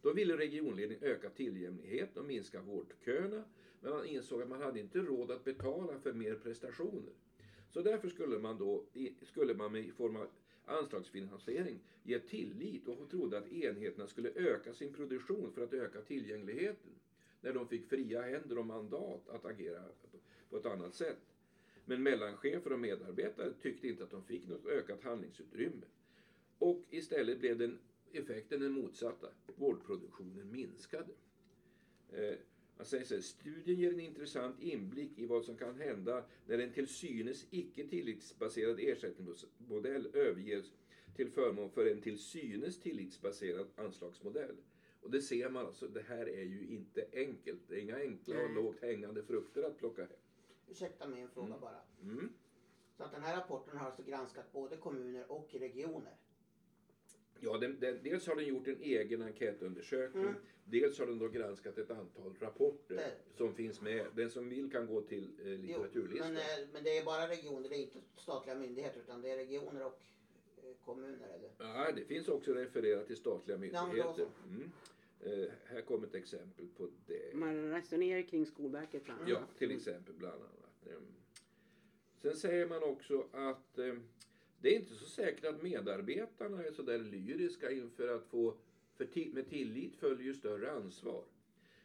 då 0.02 0.12
ville 0.12 0.38
regionledningen 0.38 1.04
öka 1.04 1.30
tillgängligheten 1.30 2.20
och 2.20 2.26
minska 2.26 2.62
vårdköerna. 2.62 3.46
Men 3.80 3.92
man 3.92 4.06
insåg 4.06 4.42
att 4.42 4.48
man 4.48 4.62
hade 4.62 4.80
inte 4.80 5.02
råd 5.02 5.32
att 5.32 5.44
betala 5.44 5.98
för 6.00 6.12
mer 6.14 6.36
prestationer. 6.36 7.14
Så 7.70 7.82
därför 7.82 8.10
skulle 8.10 8.40
man 8.40 8.58
då, 8.58 8.84
i- 8.94 9.14
skulle 9.22 9.54
man 9.54 9.72
med 9.72 9.94
form 9.94 10.16
av 10.16 10.28
anslagsfinansiering 10.66 11.80
ge 12.04 12.20
tillit 12.20 12.88
och 12.88 13.10
trodde 13.10 13.38
att 13.38 13.52
enheterna 13.52 14.08
skulle 14.08 14.30
öka 14.36 14.74
sin 14.74 14.92
produktion 14.92 15.52
för 15.52 15.62
att 15.62 15.74
öka 15.74 16.02
tillgängligheten. 16.02 16.92
När 17.42 17.54
de 17.54 17.66
fick 17.68 17.86
fria 17.86 18.22
händer 18.22 18.58
och 18.58 18.66
mandat 18.66 19.28
att 19.30 19.46
agera 19.46 19.84
på 20.50 20.58
ett 20.58 20.66
annat 20.66 20.94
sätt. 20.94 21.36
Men 21.86 22.04
mellanchefer 22.04 22.72
och 22.74 22.80
medarbetare 22.80 23.52
tyckte 23.54 23.88
inte 23.88 24.04
att 24.04 24.10
de 24.10 24.24
fick 24.24 24.48
något 24.48 24.66
ökat 24.66 25.02
handlingsutrymme. 25.04 25.86
Och 26.58 26.84
istället 26.90 27.40
blev 27.40 27.58
den 27.58 27.78
effekten 28.16 28.60
den 28.60 28.72
motsatta. 28.72 29.28
Vårdproduktionen 29.56 30.52
minskade. 30.52 31.14
Eh, 32.12 32.36
man 32.78 32.86
säger 32.86 33.06
så 33.06 33.14
här, 33.14 33.22
studien 33.22 33.80
ger 33.80 33.94
en 33.94 34.00
intressant 34.00 34.60
inblick 34.60 35.20
i 35.20 35.26
vad 35.26 35.46
som 35.46 35.58
kan 35.58 35.76
hända 35.76 36.24
när 36.46 36.60
en 36.60 36.74
till 36.74 36.88
synes 36.88 37.46
icke 37.52 37.88
tillitsbaserad 37.88 38.80
ersättningsmodell 38.80 40.08
överges 40.14 40.66
till 41.16 41.32
förmån 41.32 41.70
för 41.72 41.86
en 41.86 42.02
till 42.02 42.20
synes 42.20 42.80
tillitsbaserad 42.80 43.68
anslagsmodell. 43.76 44.56
Och 45.02 45.12
det 45.12 45.22
ser 45.22 45.50
man 45.50 45.66
alltså, 45.66 45.88
det 45.88 46.02
här 46.02 46.30
är 46.30 46.44
ju 46.44 46.68
inte 46.68 47.06
enkelt. 47.14 47.62
Det 47.68 47.76
är 47.76 47.80
inga 47.80 47.98
enkla 47.98 48.44
och 48.44 48.50
lågt 48.50 48.82
hängande 48.82 49.24
frukter 49.24 49.64
att 49.64 49.78
plocka 49.78 50.02
hem. 50.02 50.12
Ursäkta 50.70 51.08
mig 51.08 51.22
en 51.22 51.30
fråga 51.30 51.48
Mm. 51.48 51.60
bara. 51.62 51.82
Mm. 52.04 52.34
Så 52.98 53.04
att 53.04 53.12
den 53.12 53.24
här 53.24 53.38
rapporten 53.38 53.78
har 53.78 53.86
alltså 53.86 54.04
granskat 54.04 54.52
både 54.52 54.78
kommuner 54.78 55.32
och 55.32 55.50
regioner. 55.54 56.16
Ja, 57.44 57.58
den, 57.58 57.80
den, 57.80 58.00
dels 58.04 58.28
har 58.28 58.36
den 58.36 58.46
gjort 58.46 58.68
en 58.68 58.82
egen 58.82 59.22
enkätundersökning. 59.22 60.24
Mm. 60.24 60.36
Dels 60.66 61.00
har 61.00 61.06
den 61.08 61.20
då 61.20 61.28
granskat 61.28 61.78
ett 61.78 61.92
antal 61.92 62.34
rapporter 62.40 62.96
Det- 62.96 63.38
som 63.38 63.54
finns 63.54 63.82
med. 63.82 64.06
Den 64.16 64.30
som 64.30 64.50
vill 64.50 64.72
kan 64.72 64.88
gå 64.88 65.02
till 65.02 65.30
eh, 65.40 65.46
litteraturlistan. 65.46 66.34
men, 66.34 66.42
eh, 66.42 66.68
men 66.74 66.84
det 66.84 66.98
är 66.98 67.06
bara 67.06 67.28
regioner, 67.30 67.70
det 67.70 67.76
är 67.76 67.82
inte 67.82 68.00
statliga 68.18 68.56
myndigheter 68.56 69.00
utan 69.00 69.22
det 69.22 69.30
är 69.32 69.38
regioner 69.38 69.86
och 69.86 70.00
eh, 70.58 70.86
kommuner 70.86 71.28
eller? 71.36 71.50
Ja, 71.58 71.92
det 71.96 72.06
finns 72.06 72.28
också 72.28 72.54
refererat 72.54 73.08
till 73.08 73.18
statliga 73.18 73.56
Ja, 73.74 73.86
myndigheter. 73.86 74.28
Mm. 74.50 74.72
Eh, 75.24 75.50
här 75.66 75.82
kommer 75.82 76.08
ett 76.08 76.16
exempel 76.16 76.68
på 76.78 76.88
det. 77.08 77.34
Man 77.36 77.72
resonerar 77.72 78.22
kring 78.22 78.46
Skolverket 78.46 79.04
bland 79.04 79.30
Ja, 79.30 79.38
annat. 79.38 79.58
till 79.58 79.72
exempel 79.76 80.14
bland 80.14 80.36
annat. 80.42 80.88
Ehm, 80.98 81.06
Sen 82.22 82.36
säger 82.36 82.68
man 82.68 82.84
också 82.84 83.26
att 83.32 83.78
eh, 83.78 83.94
det 84.62 84.70
är 84.70 84.76
inte 84.76 84.96
så 84.96 85.06
säkert 85.06 85.46
att 85.46 85.62
medarbetarna 85.62 86.64
är 86.64 86.72
så 86.72 86.82
där 86.84 86.98
lyriska 86.98 87.72
inför 87.72 88.08
att 88.08 88.26
få, 88.26 88.56
för 88.98 89.34
med 89.36 89.50
tillit 89.50 89.96
följer 89.96 90.24
ju 90.26 90.34
större 90.34 90.72
ansvar. 90.72 91.24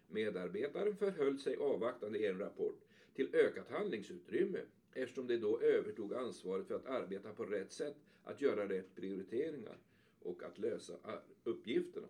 Medarbetaren 0.09 0.97
förhöll 0.97 1.41
sig 1.41 1.57
avvaktande 1.57 2.19
i 2.19 2.27
en 2.27 2.39
rapport 2.39 2.85
till 3.15 3.35
ökat 3.35 3.69
handlingsutrymme 3.69 4.61
eftersom 4.93 5.27
det 5.27 5.37
då 5.37 5.61
övertog 5.61 6.15
ansvaret 6.15 6.67
för 6.67 6.75
att 6.75 6.87
arbeta 6.87 7.33
på 7.33 7.45
rätt 7.45 7.73
sätt, 7.73 7.95
att 8.25 8.41
göra 8.41 8.69
rätt 8.69 8.95
prioriteringar 8.95 9.79
och 10.23 10.43
att 10.43 10.59
lösa 10.59 10.93
ah, 11.03 11.21
uppgifterna. 11.45 12.09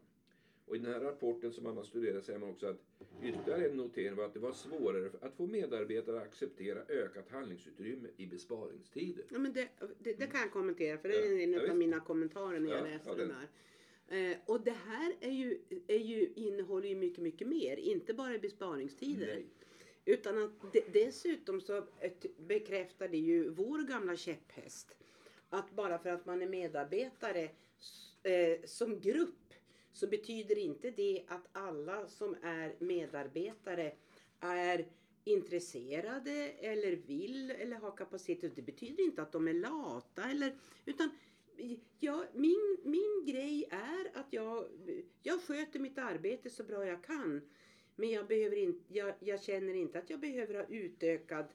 Och 0.67 0.77
i 0.77 0.79
den 0.79 0.93
här 0.93 1.01
rapporten 1.01 1.53
som 1.53 1.65
man 1.65 1.77
har 1.77 1.85
studerat 1.85 2.25
säger 2.25 2.39
man 2.39 2.51
också 2.51 2.67
att 2.67 2.81
ytterligare 3.23 3.69
en 3.69 3.77
notering 3.77 4.17
var 4.17 4.25
att 4.25 4.35
det 4.35 4.41
var 4.41 4.53
svårare 4.53 5.11
att 5.21 5.35
få 5.35 5.47
medarbetare 5.47 6.17
att 6.17 6.23
acceptera 6.23 6.83
ökat 6.89 7.31
handlingsutrymme 7.31 8.09
i 8.17 8.27
besparingstider. 8.27 9.25
Ja, 9.29 9.39
men 9.39 9.53
det, 9.53 9.69
det, 9.99 10.13
det 10.13 10.27
kan 10.27 10.41
jag 10.41 10.53
kommentera 10.53 10.99
för 10.99 11.09
det 11.09 11.15
är 11.17 11.43
en 11.43 11.53
ja, 11.53 11.71
av 11.71 11.77
mina 11.77 12.01
kommentarer 12.01 12.61
när 12.61 12.71
jag 12.71 12.81
Ja, 12.81 12.85
läste 12.85 13.09
ja, 13.09 13.15
den 13.15 13.29
där. 13.29 13.49
Eh, 14.09 14.37
och 14.47 14.61
det 14.61 14.77
här 14.87 15.15
är 15.21 15.31
ju, 15.31 15.59
är 15.87 15.99
ju, 15.99 16.33
innehåller 16.35 16.89
ju 16.89 16.95
mycket, 16.95 17.23
mycket 17.23 17.49
mer. 17.49 17.77
Inte 17.77 18.15
bara 18.15 18.35
i 18.35 18.39
besparingstider. 18.39 19.27
Nej. 19.27 19.47
Utan 20.05 20.43
att 20.43 20.73
de, 20.73 20.83
dessutom 20.93 21.61
så 21.61 21.83
bekräftar 22.39 23.09
det 23.09 23.19
ju 23.19 23.49
vår 23.49 23.89
gamla 23.89 24.17
käpphäst. 24.17 24.97
Att 25.51 25.71
bara 25.71 25.99
för 25.99 26.11
att 26.11 26.27
man 26.27 26.43
är 26.43 26.49
medarbetare 26.49 27.51
eh, 28.23 28.61
som 28.65 29.01
grupp 29.01 29.46
så 29.97 30.07
betyder 30.07 30.59
inte 30.59 30.91
det 30.91 31.25
att 31.29 31.49
alla 31.53 32.09
som 32.09 32.37
är 32.43 32.75
medarbetare 32.79 33.93
är 34.41 34.87
intresserade 35.25 36.51
eller 36.51 36.97
vill 36.97 37.51
eller 37.51 37.77
har 37.77 37.97
kapacitet. 37.97 38.57
Det 38.57 38.63
betyder 38.63 39.05
inte 39.05 39.23
att 39.23 39.33
de 39.33 39.49
är 39.49 39.53
lata 39.53 40.31
eller 40.31 40.55
utan 40.85 41.11
ja, 41.99 42.25
min, 42.33 42.77
min 42.85 43.25
grej 43.27 43.69
är 43.71 44.21
att 44.21 44.27
jag, 44.31 44.67
jag 45.23 45.43
sköter 45.43 45.79
mitt 45.79 45.99
arbete 45.99 46.51
så 46.51 46.65
bra 46.65 46.87
jag 46.87 47.05
kan. 47.05 47.41
Men 47.97 48.11
jag, 48.11 48.27
behöver 48.27 48.57
in, 48.57 48.83
jag, 48.89 49.15
jag 49.21 49.43
känner 49.43 49.75
inte 49.75 49.99
att 49.99 50.11
jag 50.11 50.21
behöver 50.21 50.55
ha 50.55 50.65
utökad 50.65 51.47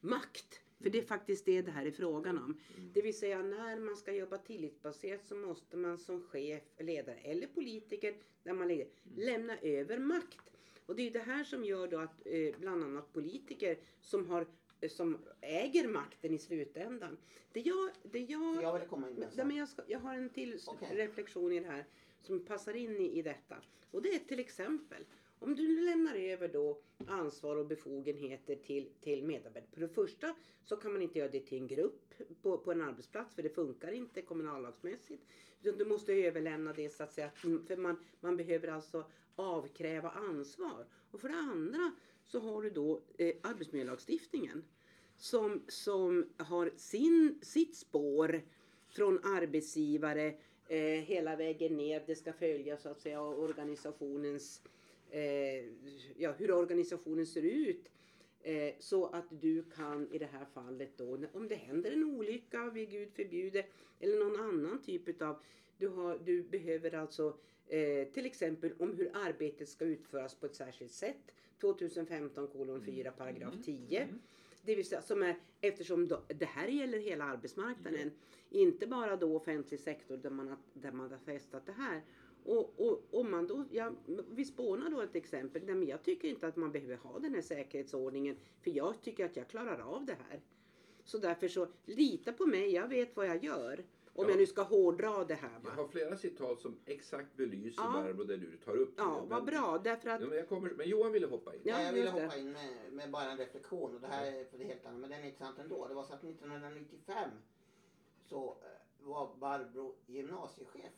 makt. 0.00 0.60
För 0.84 0.90
det 0.90 0.98
är 0.98 1.02
faktiskt 1.02 1.44
det 1.44 1.62
det 1.62 1.70
här 1.70 1.86
är 1.86 1.90
frågan 1.90 2.38
om. 2.38 2.60
Det 2.92 3.02
vill 3.02 3.18
säga 3.18 3.42
när 3.42 3.76
man 3.80 3.96
ska 3.96 4.12
jobba 4.12 4.38
tillitsbaserat 4.38 5.26
så 5.26 5.34
måste 5.34 5.76
man 5.76 5.98
som 5.98 6.22
chef, 6.22 6.62
ledare 6.78 7.16
eller 7.16 7.46
politiker 7.46 8.14
där 8.42 8.52
man 8.52 8.68
ligger, 8.68 8.86
lämna 9.16 9.58
över 9.58 9.98
makt. 9.98 10.50
Och 10.86 10.96
det 10.96 11.06
är 11.06 11.10
det 11.10 11.18
här 11.18 11.44
som 11.44 11.64
gör 11.64 11.88
då 11.88 11.98
att 11.98 12.26
eh, 12.26 12.54
bland 12.60 12.84
annat 12.84 13.12
politiker 13.12 13.78
som, 14.00 14.26
har, 14.26 14.46
eh, 14.80 14.90
som 14.90 15.18
äger 15.40 15.88
makten 15.88 16.34
i 16.34 16.38
slutändan. 16.38 17.16
Det 17.52 17.60
jag, 17.60 17.90
det 18.02 18.18
jag, 18.18 18.62
Jag 18.62 18.78
vill 18.78 18.88
komma 18.88 19.10
in 19.10 19.16
med 19.16 19.46
men 19.46 19.56
jag, 19.56 19.68
ska, 19.68 19.82
jag 19.86 19.98
har 19.98 20.14
en 20.14 20.30
till 20.30 20.58
Okej. 20.66 20.88
reflektion 20.96 21.52
i 21.52 21.60
det 21.60 21.66
här 21.66 21.84
som 22.22 22.44
passar 22.44 22.74
in 22.74 22.96
i, 22.96 23.18
i 23.18 23.22
detta. 23.22 23.56
Och 23.90 24.02
det 24.02 24.14
är 24.14 24.18
till 24.18 24.40
exempel 24.40 25.04
om 25.44 25.54
du 25.54 25.84
lämnar 25.84 26.14
över 26.14 26.48
då 26.48 26.78
ansvar 27.06 27.56
och 27.56 27.66
befogenheter 27.66 28.56
till, 28.56 28.88
till 29.00 29.24
medarbetare. 29.24 29.70
För 29.72 29.80
det 29.80 29.88
första 29.88 30.34
så 30.64 30.76
kan 30.76 30.92
man 30.92 31.02
inte 31.02 31.18
göra 31.18 31.30
det 31.30 31.40
till 31.40 31.58
en 31.58 31.66
grupp 31.66 32.14
på, 32.42 32.58
på 32.58 32.72
en 32.72 32.82
arbetsplats 32.82 33.34
för 33.34 33.42
det 33.42 33.48
funkar 33.48 33.92
inte 33.92 34.22
kommunallagsmässigt. 34.22 35.22
Utan 35.62 35.78
du 35.78 35.84
måste 35.84 36.12
överlämna 36.12 36.72
det 36.72 36.90
så 36.90 37.02
att 37.02 37.12
säga. 37.12 37.30
För 37.66 37.76
man, 37.76 37.96
man 38.20 38.36
behöver 38.36 38.68
alltså 38.68 39.04
avkräva 39.36 40.10
ansvar. 40.10 40.86
Och 41.10 41.20
för 41.20 41.28
det 41.28 41.34
andra 41.34 41.92
så 42.24 42.40
har 42.40 42.62
du 42.62 42.70
då 42.70 43.02
eh, 43.18 43.34
arbetsmiljölagstiftningen 43.42 44.64
som, 45.16 45.62
som 45.68 46.26
har 46.36 46.70
sin, 46.76 47.38
sitt 47.42 47.76
spår 47.76 48.42
från 48.88 49.18
arbetsgivare 49.24 50.34
eh, 50.68 50.78
hela 50.78 51.36
vägen 51.36 51.76
ner. 51.76 52.02
Det 52.06 52.16
ska 52.16 52.32
följa 52.32 52.76
så 52.76 52.88
att 52.88 53.00
säga 53.00 53.22
organisationens, 53.22 54.62
ja, 56.16 56.32
hur 56.32 56.52
organisationen 56.52 57.26
ser 57.26 57.42
ut. 57.42 57.90
Eh, 58.44 58.74
så 58.78 59.06
att 59.06 59.24
du 59.30 59.62
kan 59.62 60.08
i 60.12 60.18
det 60.18 60.28
här 60.32 60.44
fallet 60.54 60.90
då, 60.96 61.18
om 61.32 61.48
det 61.48 61.54
händer 61.54 61.92
en 61.92 62.04
olycka, 62.04 62.70
vid 62.70 62.90
Gud 62.90 63.12
förbjude, 63.12 63.64
eller 64.00 64.24
någon 64.24 64.40
annan 64.40 64.82
typ 64.82 65.08
utav, 65.08 65.42
du, 65.78 65.88
har, 65.88 66.18
du 66.24 66.42
behöver 66.42 66.94
alltså 66.94 67.36
eh, 67.66 68.08
till 68.08 68.26
exempel 68.26 68.72
om 68.78 68.92
hur 68.92 69.10
arbetet 69.14 69.68
ska 69.68 69.84
utföras 69.84 70.34
på 70.34 70.46
ett 70.46 70.54
särskilt 70.54 70.92
sätt, 70.92 71.32
2015 71.60 72.48
kolon 72.48 72.84
4 72.84 73.10
paragraf 73.10 73.54
10. 73.64 74.08
det 74.62 74.74
vill 74.74 74.84
säga 74.84 75.02
som 75.02 75.22
är, 75.22 75.36
eftersom 75.60 76.08
då, 76.08 76.22
det 76.28 76.44
här 76.44 76.68
gäller 76.68 76.98
hela 76.98 77.24
arbetsmarknaden. 77.24 78.10
Inte 78.50 78.86
bara 78.86 79.16
då 79.16 79.36
offentlig 79.36 79.80
sektor 79.80 80.16
där 80.16 80.30
man 80.30 80.48
har, 80.48 80.58
där 80.72 80.92
man 80.92 81.10
har 81.10 81.18
testat 81.18 81.66
det 81.66 81.72
här. 81.72 82.02
Och, 82.44 82.80
och 82.80 83.00
om 83.10 83.30
man 83.30 83.46
då, 83.46 83.64
ja, 83.70 83.92
vi 84.30 84.44
spånar 84.44 84.90
då 84.90 85.00
ett 85.00 85.14
exempel. 85.14 85.62
Nej, 85.66 85.74
men 85.74 85.88
jag 85.88 86.02
tycker 86.02 86.28
inte 86.28 86.46
att 86.46 86.56
man 86.56 86.72
behöver 86.72 86.96
ha 86.96 87.18
den 87.18 87.34
här 87.34 87.42
säkerhetsordningen. 87.42 88.36
För 88.62 88.70
jag 88.70 89.02
tycker 89.02 89.24
att 89.24 89.36
jag 89.36 89.48
klarar 89.48 89.78
av 89.78 90.04
det 90.06 90.16
här. 90.28 90.40
Så 91.04 91.18
därför 91.18 91.48
så, 91.48 91.66
lita 91.84 92.32
på 92.32 92.46
mig, 92.46 92.70
jag 92.74 92.88
vet 92.88 93.16
vad 93.16 93.26
jag 93.26 93.44
gör. 93.44 93.84
Om 94.16 94.24
Ja. 94.24 94.30
jag 94.30 94.38
nu 94.38 94.46
ska 94.46 94.62
hårdra 94.62 95.24
det 95.24 95.34
här. 95.34 95.50
Jag 95.64 95.70
Va? 95.70 95.76
har 95.76 95.88
flera 95.88 96.16
citat 96.16 96.60
som 96.60 96.76
exakt 96.86 97.36
belyser 97.36 97.82
Ja. 97.82 97.92
Barbro 97.92 98.24
det 98.24 98.36
du 98.36 98.56
tar 98.56 98.76
upp. 98.76 98.94
Ja, 98.96 99.24
vad 99.28 99.44
Men- 99.44 99.46
bra. 99.54 99.80
Därför 99.84 100.10
att 100.10 100.20
Ja, 100.20 100.26
men, 100.26 100.38
jag 100.38 100.48
kommer, 100.48 100.70
men 100.70 100.88
Johan 100.88 101.12
ville 101.12 101.26
hoppa 101.26 101.54
in. 101.54 101.60
Ja, 101.64 101.78
Ja, 101.80 101.86
jag 101.86 101.92
ville 101.92 102.10
hoppa 102.10 102.36
in 102.36 102.52
med, 102.52 102.92
med 102.92 103.10
bara 103.10 103.30
en 103.30 103.38
reflektion 103.38 103.94
och 103.94 104.00
det 104.00 104.06
här 104.06 104.26
är 104.26 104.44
för 104.44 104.58
det 104.58 104.64
helt 104.64 104.86
annat, 104.86 105.00
men 105.00 105.10
den 105.10 105.20
är 105.20 105.24
intressant 105.26 105.58
ändå. 105.58 105.88
Det 105.88 105.94
var 105.94 106.04
så 106.04 106.12
att 106.14 106.24
1995 106.24 107.30
så 108.24 108.44
eh, 108.48 109.06
var 109.06 109.34
Barbro 109.40 109.94
gymnasiechef 110.06 110.92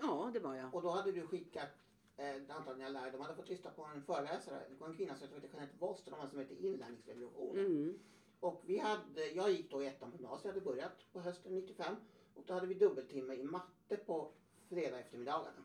Ja, 0.00 0.30
det 0.32 0.40
var 0.40 0.54
jag. 0.54 0.74
och 0.74 0.82
då 0.82 0.90
hade 0.90 1.12
du 1.12 1.26
skickat 1.26 1.68
eh, 2.16 2.34
dina 2.76 2.88
lärare, 2.88 3.10
de 3.10 3.20
hade 3.20 3.34
fått 3.34 3.48
lyssna 3.48 3.70
på 3.70 3.84
en 3.84 4.02
föreläsare, 4.02 4.62
det 4.68 4.80
var 4.80 4.88
en 4.88 4.96
kvinna 4.96 5.16
som 5.16 5.28
hette 5.28 5.46
Jeanette 5.46 5.76
Woster, 5.78 6.10
de 6.10 6.30
som 6.30 6.38
hette 6.38 6.54
Inlärningsrevolutionen. 6.54 7.66
Mm. 7.66 7.98
Och 8.40 8.62
vi 8.66 8.78
hade, 8.78 9.26
jag 9.26 9.50
gick 9.50 9.70
då 9.70 9.82
i 9.82 9.86
ettan 9.86 10.10
på 10.10 10.16
gymnasiet, 10.16 10.44
jag 10.44 10.52
hade 10.52 10.64
börjat 10.64 11.12
på 11.12 11.20
hösten 11.20 11.54
95 11.54 11.96
och 12.34 12.44
då 12.46 12.54
hade 12.54 12.66
vi 12.66 12.74
dubbeltimme 12.74 13.34
i 13.34 13.42
matte 13.42 13.96
på 13.96 14.32
fredag 14.68 14.98
eftermiddagarna. 14.98 15.64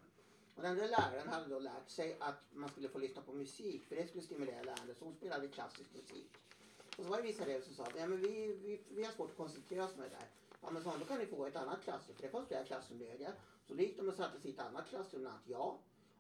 Och 0.56 0.62
den 0.62 0.78
där 0.78 0.88
läraren 0.88 1.28
hade 1.28 1.48
då 1.50 1.60
lärt 1.60 1.90
sig 1.90 2.18
att 2.20 2.46
man 2.52 2.70
skulle 2.70 2.90
få 2.90 3.00
lyssna 3.00 3.22
på 3.22 3.34
musik 3.34 3.86
för 3.86 3.96
det 3.96 4.08
skulle 4.08 4.24
stimulera 4.24 4.63
lärandet 4.63 4.98
så 4.98 5.06
hon 5.06 5.13
spelade 5.13 5.48
klassisk 5.48 5.90
musik. 5.94 6.32
Och 6.98 7.04
så 7.04 7.10
var 7.10 7.18
det 7.18 7.24
vissa 7.24 7.44
elever 7.44 7.62
som 7.62 7.74
sa 7.74 7.88
ja, 7.98 8.08
men 8.08 8.20
vi, 8.22 8.54
vi, 8.54 8.82
vi 8.90 9.04
har 9.04 9.12
svårt 9.12 9.30
att 9.30 9.38
koncentrera 9.38 9.86
oss 9.86 9.96
med 9.96 10.06
det 10.06 10.16
där. 10.16 10.28
Ja 10.62 10.72
men 10.72 10.84
så 10.84 10.92
då 11.00 11.06
kan 11.06 11.20
ni 11.20 11.25
få 11.25 11.46
ett 11.46 11.56
annat 11.56 11.84
klassrum 11.84 12.16
för 12.16 12.24
det 12.24 12.30
fanns 12.30 12.48
flera 12.48 12.63
klassrum 12.63 13.00
lediga. 13.00 13.32
Så 13.67 13.74
då 13.74 13.82
gick 13.82 13.98
de 13.98 14.08
och 14.08 14.13
satte 14.13 14.39
sig 14.39 14.51
i 14.51 14.53
ett 14.53 14.60
annat 14.60 14.89
klassrum, 14.89 15.22
bland 15.22 15.36
annat 15.36 15.50
jag. 15.50 15.77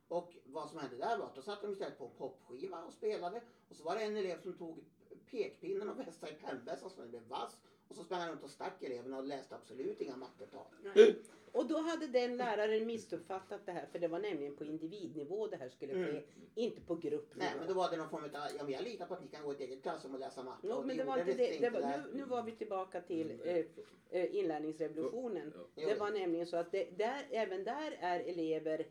Och 0.07 0.37
vad 0.45 0.69
som 0.69 0.79
hände 0.79 0.97
där 0.97 1.17
var 1.17 1.25
att 1.25 1.35
då 1.35 1.41
satte 1.41 1.67
de 1.67 1.73
istället 1.73 1.97
på 1.97 2.05
en 2.05 2.11
popskiva 2.17 2.83
och 2.83 2.93
spelade. 2.93 3.41
Och 3.69 3.75
så 3.75 3.83
var 3.83 3.95
det 3.95 4.01
en 4.01 4.17
elev 4.17 4.41
som 4.41 4.53
tog 4.53 4.83
pekpinnen 5.31 5.89
och 5.89 5.99
vässade 5.99 6.31
i 6.31 6.35
pennvässan 6.35 6.89
så 6.89 7.01
den 7.01 7.09
blev 7.09 7.27
vass. 7.27 7.57
Och 7.87 7.95
så 7.95 8.03
sprang 8.03 8.19
han 8.19 8.29
runt 8.29 8.43
och 8.43 8.49
stack 8.49 8.83
eleverna 8.83 9.17
och 9.17 9.23
läste 9.23 9.55
absolut 9.55 10.01
inga 10.01 10.17
mattetal. 10.17 10.65
Och 11.53 11.65
då 11.67 11.77
hade 11.77 12.07
den 12.07 12.37
läraren 12.37 12.85
missuppfattat 12.85 13.65
det 13.65 13.71
här 13.71 13.85
för 13.91 13.99
det 13.99 14.07
var 14.07 14.19
nämligen 14.19 14.55
på 14.55 14.63
individnivå 14.65 15.47
det 15.47 15.57
här 15.57 15.69
skulle 15.69 15.93
ske. 15.93 16.09
Mm. 16.09 16.23
Inte 16.55 16.81
på 16.81 16.95
gruppnivå. 16.95 17.45
Nej 17.45 17.53
men 17.59 17.67
då 17.67 17.73
var 17.73 17.89
det 17.91 17.97
någon 17.97 18.09
form 18.09 18.23
av, 18.23 18.29
ja 18.57 18.63
men 18.63 18.69
jag 18.73 18.83
litar 18.83 19.05
på 19.05 19.13
att 19.13 19.21
ni 19.21 19.27
kan 19.27 19.43
gå 19.43 19.51
i 19.51 19.55
ett 19.55 19.61
eget 19.61 19.81
klassrum 19.81 20.13
och 20.13 20.19
läsa 20.19 20.43
matte. 20.43 20.73
Och 20.73 20.85
men 20.85 20.97
det 20.97 21.03
var 21.03 21.17
inte 21.17 21.33
det. 21.33 21.57
det 21.61 21.69
var, 21.69 21.81
nu, 21.81 22.03
nu 22.13 22.23
var 22.23 22.43
vi 22.43 22.51
tillbaka 22.51 23.01
till 23.01 23.39
eh, 23.43 23.65
eh, 24.09 24.35
inlärningsrevolutionen. 24.35 25.53
Det 25.75 25.99
var 25.99 26.11
nämligen 26.11 26.45
så 26.47 26.57
att 26.57 26.71
det, 26.71 26.97
där, 26.97 27.25
även 27.31 27.63
där 27.63 27.97
är 27.99 28.19
elever 28.19 28.85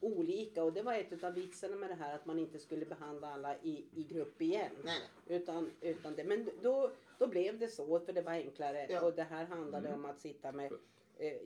olika 0.00 0.64
och 0.64 0.72
det 0.72 0.82
var 0.82 0.94
ett 0.94 1.24
av 1.24 1.34
vitserna 1.34 1.76
med 1.76 1.90
det 1.90 1.94
här 1.94 2.14
att 2.14 2.26
man 2.26 2.38
inte 2.38 2.58
skulle 2.58 2.86
behandla 2.86 3.28
alla 3.32 3.56
i, 3.56 3.84
i 3.94 4.02
grupp 4.02 4.42
igen. 4.42 4.72
Nej. 4.84 5.00
Utan, 5.26 5.70
utan 5.80 6.14
det. 6.14 6.24
Men 6.24 6.50
då, 6.62 6.90
då 7.18 7.26
blev 7.26 7.58
det 7.58 7.68
så 7.68 8.00
för 8.00 8.12
det 8.12 8.22
var 8.22 8.32
enklare 8.32 8.86
Ja. 8.90 9.06
och 9.06 9.12
det 9.14 9.22
här 9.22 9.44
handlade 9.44 9.88
Mm. 9.88 10.04
om 10.04 10.10
att 10.10 10.20
sitta 10.20 10.52
med, 10.52 10.72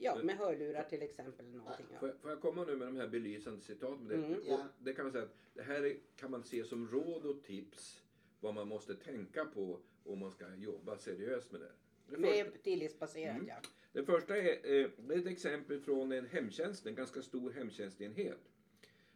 ja, 0.01 0.23
med 0.23 0.37
hörlurar 0.37 0.83
till 0.85 1.03
exempel. 1.03 1.47
Någonting, 1.47 1.87
Får 1.87 2.09
ja. 2.09 2.15
jag, 2.15 2.21
får 2.21 2.31
jag 2.31 2.41
komma 2.41 2.65
nu 2.65 2.77
med 2.77 2.89
de 2.89 2.97
här 2.97 3.09
belysande 3.09 3.61
citaten? 3.61 4.09
Det, 4.09 4.15
Mm. 4.15 4.41
Ja. 4.47 4.67
det 4.79 4.93
kan 4.93 5.05
man 5.05 5.13
säga 5.13 5.25
att 5.25 5.37
det 5.55 5.63
här 5.63 5.83
är, 5.85 5.97
kan 6.17 6.31
man 6.31 6.43
se 6.45 6.65
som 6.65 6.89
råd 6.89 7.27
och 7.27 7.43
tips 7.43 8.03
vad 8.41 8.55
man 8.55 8.69
måste 8.69 8.95
tänka 8.95 9.45
på 9.45 9.81
om 10.05 10.19
man 10.19 10.31
ska 10.31 10.55
jobba 10.55 10.97
seriöst 10.99 11.53
med 11.53 11.61
det. 11.61 11.73
Det 12.07 12.19
Med 12.19 12.63
tillitsbaserat 12.63 13.35
Mm. 13.37 13.49
ja. 13.49 13.57
det 13.93 14.05
första 14.05 14.37
är, 14.37 14.49
eh, 14.83 14.89
det 14.99 15.15
är 15.15 15.19
ett 15.19 15.27
exempel 15.27 15.81
från 15.81 16.13
en 16.13 16.27
hemtjänst, 16.27 16.87
en 16.87 16.95
ganska 16.95 17.23
stor 17.23 17.51
hemtjänstenhet. 17.51 18.39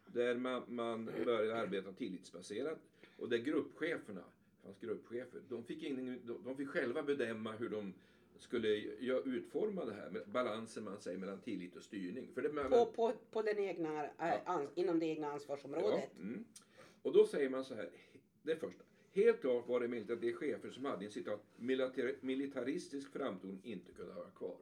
Där 0.06 0.34
man, 0.36 0.62
man 0.68 1.04
började 1.04 1.56
arbeta 1.56 1.92
tillitsbaserat 1.92 2.78
och 3.16 3.28
där 3.28 3.38
gruppcheferna, 3.38 4.24
det 4.56 4.62
fanns 4.62 4.78
gruppchefer, 4.78 5.42
de 5.48 5.64
fick, 5.64 5.82
ingen, 5.82 6.26
de, 6.26 6.42
de 6.44 6.56
fick 6.56 6.68
själva 6.68 7.02
bedöma 7.02 7.52
hur 7.52 7.68
de 7.68 7.94
skulle 8.38 8.68
gö- 8.76 9.22
utforma 9.24 9.84
det 9.84 9.92
här, 9.92 10.10
med 10.10 10.22
balansen 10.26 10.84
man 10.84 10.98
säger 11.00 11.18
mellan 11.18 11.40
tillit 11.40 11.76
och 11.76 11.82
styrning. 11.82 12.28
För 12.34 12.42
det, 12.42 12.48
På, 12.48 12.86
på, 12.86 13.12
på 13.30 13.42
den 13.42 13.58
egna, 13.58 14.04
eh, 14.04 14.40
ans, 14.44 14.70
inom 14.74 14.98
det 14.98 15.06
egna 15.06 15.32
ansvarsområdet. 15.32 16.10
Ja, 16.16 16.22
mm. 16.22 16.44
Och 17.02 17.12
då 17.12 17.26
säger 17.26 17.50
man 17.50 17.64
så 17.64 17.74
här, 17.74 17.90
det 18.42 18.56
första. 18.56 18.82
Helt 19.12 19.40
klart 19.40 19.68
var 19.68 19.80
det 19.80 19.86
emellertid 19.86 20.14
att 20.14 20.20
de 20.20 20.32
chefer 20.32 20.70
som 20.70 20.84
hade 20.84 21.04
en 21.04 21.10
citat 21.10 21.44
militaristisk 22.20 23.12
framtoning 23.12 23.60
inte 23.64 23.92
kunde 23.92 24.14
vara 24.14 24.30
kvar. 24.30 24.56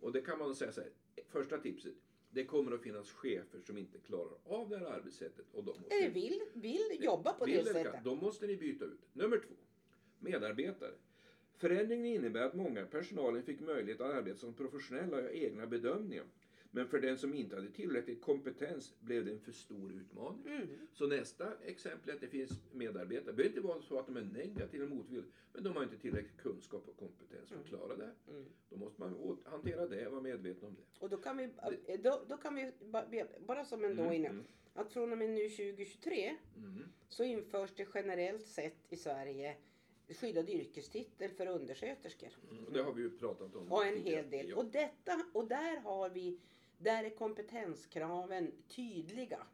Och 0.00 0.12
det 0.12 0.20
kan 0.20 0.38
man 0.38 0.54
säga 0.54 0.72
så 0.72 0.80
här, 0.80 0.90
första 1.28 1.58
tipset. 1.58 1.94
Det 2.30 2.44
kommer 2.44 2.72
att 2.72 2.80
finnas 2.82 3.10
chefer 3.10 3.60
som 3.60 3.78
inte 3.78 3.98
klarar 3.98 4.38
av 4.44 4.68
det 4.68 4.78
här 4.78 4.86
arbetssättet. 4.86 5.46
Och 5.52 5.64
de 5.64 5.70
måste, 5.80 5.94
Eller 5.94 6.10
vill, 6.10 6.40
vill 6.52 6.98
jobba 7.04 7.32
på 7.32 7.44
vill 7.44 7.56
det 7.56 7.64
sättet. 7.64 7.92
kan, 7.92 8.04
Då 8.04 8.14
måste 8.14 8.46
ni 8.46 8.56
byta 8.56 8.84
ut. 8.84 9.00
Nummer 9.12 9.38
två. 9.38 9.54
Medarbetare. 10.18 10.94
Förändringen 11.58 12.06
innebär 12.06 12.40
att 12.40 12.54
många 12.54 12.82
i 12.82 12.84
personalen 12.84 13.42
fick 13.42 13.60
möjlighet 13.60 14.00
att 14.00 14.14
arbeta 14.14 14.38
som 14.38 14.54
professionella 14.54 15.16
och 15.16 15.22
göra 15.22 15.32
egna 15.32 15.66
bedömningar. 15.66 16.24
Men 16.70 16.86
för 16.86 17.00
den 17.00 17.18
som 17.18 17.34
inte 17.34 17.56
hade 17.56 17.70
tillräcklig 17.70 18.20
kompetens 18.20 18.94
blev 19.00 19.24
det 19.24 19.30
en 19.30 19.40
för 19.40 19.52
stor 19.52 19.92
utmaning. 19.92 20.46
Mm. 20.46 20.68
Så 20.92 21.06
nästa 21.06 21.52
exempel 21.64 22.10
är 22.10 22.14
att 22.14 22.20
det 22.20 22.28
finns 22.28 22.50
medarbetare. 22.72 23.26
Det 23.26 23.32
behöver 23.32 23.56
inte 23.56 23.60
vara 23.60 23.82
så 23.82 23.98
att 23.98 24.06
de 24.06 24.16
är 24.16 24.22
negativa 24.22 24.84
eller 24.84 24.94
motvilliga. 24.94 25.26
Men 25.52 25.64
de 25.64 25.76
har 25.76 25.82
inte 25.82 25.96
tillräcklig 25.96 26.36
kunskap 26.36 26.88
och 26.88 26.96
kompetens 26.96 27.48
för 27.48 27.60
att 27.60 27.66
klara 27.66 27.96
det. 27.96 28.10
Mm. 28.30 28.44
Då 28.68 28.76
måste 28.76 29.00
man 29.00 29.38
hantera 29.44 29.86
det 29.86 30.06
och 30.06 30.12
vara 30.12 30.22
medveten 30.22 30.68
om 30.68 30.74
det. 30.74 31.04
Och 31.04 31.10
då 31.10 31.16
kan 31.16 31.36
vi, 31.36 31.48
då, 32.02 32.24
då 32.28 32.36
kan 32.36 32.54
vi 32.54 32.72
bara 33.46 33.64
som 33.64 33.84
en 33.84 33.96
då 33.96 34.02
Mm, 34.02 34.14
inne, 34.14 34.28
mm, 34.28 34.44
att 34.74 34.92
från 34.92 35.12
och 35.12 35.18
med 35.18 35.30
nu 35.30 35.48
2023 35.48 36.36
mm. 36.56 36.84
så 37.08 37.24
införs 37.24 37.74
det 37.76 37.88
generellt 37.94 38.46
sett 38.46 38.92
i 38.92 38.96
Sverige 38.96 39.56
skyddad 40.14 40.48
yrkestitel 40.48 41.30
för 41.30 41.46
undersköterskor. 41.46 42.28
Mm. 42.50 42.72
Det 42.72 42.82
har 42.82 42.92
vi 42.92 43.02
ju 43.02 43.18
pratat 43.18 43.56
om. 43.56 43.72
Och 43.72 43.86
en 43.86 44.02
hel 44.02 44.30
del. 44.30 44.48
Ja. 44.48 44.56
Och, 44.56 44.64
detta, 44.64 45.24
och 45.32 45.48
där 45.48 45.80
har 45.80 46.10
vi, 46.10 46.38
där 46.78 47.04
är 47.04 47.10
kompetenskraven 47.10 48.52
tydliga. 48.68 49.46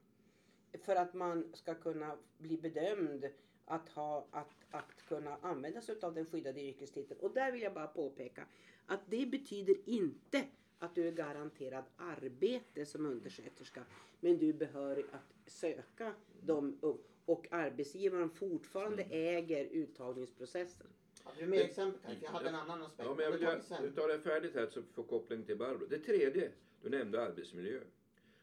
För 0.73 0.97
att 0.97 1.15
man 1.15 1.53
ska 1.55 1.75
kunna 1.75 2.19
bli 2.39 2.57
bedömd 2.57 3.29
att, 3.65 3.89
ha, 3.89 4.27
att, 4.31 4.55
att 4.71 5.03
kunna 5.09 5.37
använda 5.43 5.81
sig 5.81 5.97
av 6.03 6.15
den 6.15 6.27
skyddade 6.27 6.61
yrkestiteln. 6.61 7.21
Och 7.21 7.35
där 7.35 7.53
vill 7.53 7.63
jag 7.63 7.75
bara 7.75 7.87
påpeka 7.87 8.47
att 8.87 9.01
det 9.07 9.27
betyder 9.27 9.77
inte 9.85 10.45
att 10.79 10.95
du 10.95 11.09
är 11.09 11.13
garanterad 11.13 11.85
arbete 11.97 12.87
som 12.87 13.07
undersköterska. 13.07 13.85
Men 14.21 14.39
du 14.39 14.49
är 14.49 14.53
behörig 14.53 15.05
att 15.13 15.53
söka 15.53 16.15
dem 16.41 16.79
och, 17.25 17.47
arbetsgivaren 17.51 18.31
fortfarande 18.31 19.03
äger 19.03 19.65
uttagningsprocessen. 19.65 20.87
Hade 21.25 21.41
du 21.41 21.47
mer 21.47 21.61
exempel 21.61 22.01
kanske? 22.05 22.25
Jag 22.25 22.33
hade 22.33 22.49
en 22.49 22.55
annan 22.55 22.83
aspekt. 22.83 23.09
Ja, 23.09 23.15
men 23.15 23.25
jag 23.25 23.33
vill 23.33 23.41
tar 23.41 23.47
vi 23.51 23.53
göra- 23.55 23.63
sen. 23.63 23.95
ta 23.95 24.07
det 24.07 24.19
färdigt 24.19 24.55
här 24.55 24.67
så 24.67 24.83
får 24.83 25.03
koppling 25.03 25.45
till 25.45 25.57
Barbro. 25.57 25.87
Det 25.87 25.99
tredje, 25.99 26.51
du 26.83 26.89
nämnde 26.91 27.23
arbetsmiljö. 27.23 27.81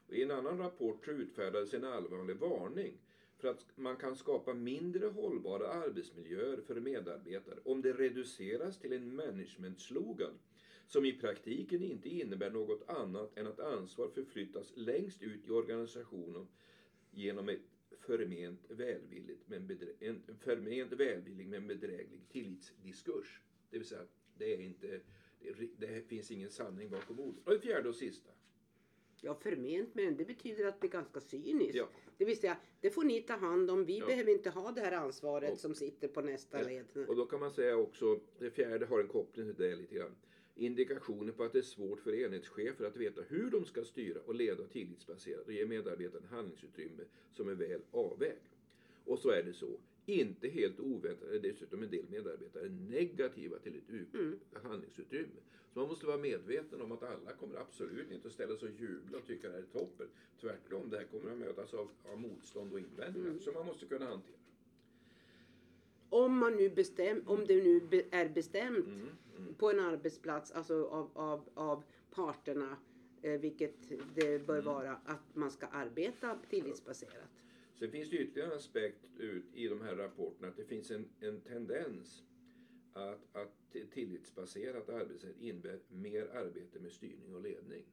Och 0.08 0.14
I 0.14 0.22
en 0.24 0.32
annan 0.32 0.58
rapport 0.58 1.06
så 1.06 1.12
utfärdades 1.12 1.74
en 1.74 1.84
allvarlig 1.84 2.36
varning 2.36 2.94
för 3.38 3.48
att 3.48 3.66
man 3.76 3.98
kan 3.98 4.16
skapa 4.16 4.54
mindre 4.54 5.06
hållbara 5.06 5.68
arbetsmiljöer 5.68 6.62
för 6.62 6.76
medarbetare 6.80 7.60
om 7.64 7.82
det 7.82 7.94
reduceras 7.94 8.78
till 8.78 8.94
en 8.94 9.16
management-slogan 9.16 10.34
som 10.88 11.06
i 11.06 11.14
praktiken 11.14 11.84
inte 11.84 12.10
innebär 12.10 12.50
något 12.50 12.90
annat 12.90 13.38
än 13.38 13.48
att 13.48 13.60
ansvar 13.60 14.08
förflyttas 14.08 14.72
längst 14.76 15.22
ut 15.22 15.48
i 15.48 15.52
organisationen 15.52 16.48
genom 17.12 17.50
ett 17.50 17.69
förment 17.98 18.60
välvilligt 18.70 19.42
men 19.48 19.78
en 20.00 20.22
förment 20.40 20.92
välvillig 20.94 21.48
men 21.48 21.68
bedräglig 21.68 22.22
tillitsdiskurs. 22.30 23.42
Det 23.70 23.78
vill 23.78 23.88
säga, 23.88 24.06
det 24.38 24.54
är 24.54 24.60
inte, 24.60 25.00
det, 25.78 26.08
finns 26.08 26.32
ingen 26.32 26.50
sanning 26.50 26.90
bakom 26.90 27.20
orden. 27.20 27.42
Och 27.46 27.52
det 27.52 27.60
fjärde 27.60 27.90
och 27.90 27.96
sista. 27.96 28.32
Ja, 29.22 29.36
förment, 29.36 29.90
men 29.96 30.18
det 30.18 30.26
betyder 30.26 30.66
att 30.66 30.82
det 30.82 30.88
är 30.88 30.92
ganska 30.92 31.20
cyniskt. 31.20 31.76
Ja. 31.76 31.90
Det 32.18 32.26
vill 32.26 32.40
säga, 32.40 32.58
det 32.82 32.90
får 32.90 33.04
ni 33.04 33.22
ta 33.22 33.34
hand 33.34 33.72
om. 33.72 33.86
Vi 33.86 33.98
Ja. 34.00 34.06
behöver 34.06 34.32
inte 34.32 34.50
ha 34.50 34.72
det 34.72 34.82
här 34.82 34.92
ansvaret 34.92 35.52
Och- 35.52 35.60
som 35.60 35.76
sitter 35.76 36.08
på 36.08 36.22
nästa 36.22 36.62
Ja, 36.62 36.68
led. 36.68 37.08
Och 37.10 37.16
då 37.16 37.26
kan 37.26 37.40
man 37.40 37.52
säga 37.52 37.78
också, 37.78 38.20
det 38.40 38.52
fjärde 38.52 38.86
har 38.86 39.00
en 39.00 39.08
koppling 39.08 39.46
till 39.56 39.64
det 39.70 39.76
lite 39.76 39.96
grann. 39.96 40.16
Indikationer 40.60 41.32
på 41.34 41.44
att 41.44 41.54
det 41.54 41.60
är 41.60 41.64
svårt 41.64 42.00
för 42.00 42.14
enhetschefer 42.14 42.86
att 42.86 42.98
veta 42.98 43.22
hur 43.22 43.52
de 43.52 43.66
ska 43.66 43.84
styra 43.84 44.20
och 44.26 44.36
leda 44.36 44.64
tillitsbaserat 44.64 45.48
och 45.48 45.54
ge 45.54 45.66
medarbetarna 45.66 46.28
handlingsutrymme 46.28 47.04
som 47.34 47.50
är 47.50 47.56
väl 47.56 47.82
avvägt. 47.92 48.56
Och 49.06 49.20
så 49.20 49.30
är 49.30 49.44
det 49.44 49.54
så, 49.54 49.80
inte 50.06 50.48
helt 50.48 50.80
oväntat 50.80 51.30
är 51.30 51.40
dessutom 51.40 51.84
en 51.84 51.90
del 51.90 52.06
medarbetare 52.10 52.70
negativa 52.70 53.60
till 53.60 53.76
ett 53.76 54.14
Mm. 54.14 54.40
handlingsutrymme. 54.64 55.40
Så 55.74 55.80
man 55.80 55.88
måste 55.88 56.06
vara 56.06 56.18
medveten 56.18 56.82
om 56.82 56.92
att 56.92 57.04
alla 57.04 57.34
kommer 57.34 57.56
absolut 57.56 58.12
inte 58.12 58.28
att 58.28 58.34
ställa 58.34 58.58
sig 58.58 58.70
och 58.70 58.80
jubla 58.80 59.18
och 59.18 59.26
tycka 59.26 59.48
det 59.48 59.54
här 59.54 59.62
är 59.62 59.80
toppen. 59.80 60.08
Tvärtom, 60.42 60.90
det 60.90 60.98
här 60.98 61.06
kommer 61.06 61.32
att 61.32 61.38
mötas 61.38 61.74
av, 61.74 61.90
av 62.04 62.20
motstånd 62.20 62.74
och 62.74 62.80
invändningar 62.80 63.28
Mm. 63.30 63.40
som 63.40 63.54
man 63.54 63.66
måste 63.66 63.86
kunna 63.86 64.06
hantera. 64.06 64.36
Om 66.10 66.38
man 66.38 66.56
nu 66.56 66.70
bestäm, 66.70 67.24
om 67.26 67.46
det 67.48 67.56
nu 67.64 67.80
be, 67.90 68.04
är 68.12 68.30
bestämt 68.30 68.86
Mm, 68.88 69.10
mm. 69.38 69.54
på 69.54 69.70
en 69.72 69.80
arbetsplats, 69.80 70.52
alltså 70.52 70.86
av, 70.86 71.10
av, 71.14 71.50
av 71.54 71.84
parterna, 72.12 72.78
eh, 73.22 73.40
vilket 73.40 73.90
det 74.16 74.40
bör 74.48 74.54
Mm. 74.60 74.66
vara, 74.66 74.92
att 75.06 75.36
man 75.36 75.52
ska 75.52 75.66
arbeta 75.68 76.40
tillitsbaserat. 76.50 77.30
Sen 77.80 77.92
finns 77.92 78.10
det 78.10 78.18
ytterligare 78.18 78.52
en 78.52 78.58
aspekt 78.58 79.06
ut 79.18 79.44
i 79.54 79.68
de 79.68 79.82
här 79.82 79.96
rapporterna 79.96 80.48
att 80.48 80.58
det 80.58 80.66
finns 80.66 80.92
en, 80.92 81.06
en 81.20 81.42
tendens 81.42 82.24
att, 82.94 83.36
att 83.36 83.76
tillitsbaserat 83.92 84.90
arbetssätt 84.90 85.38
innebär 85.40 85.80
mer 85.88 86.26
arbete 86.28 86.80
med 86.80 86.92
styrning 86.92 87.36
och 87.36 87.42
ledning. 87.42 87.84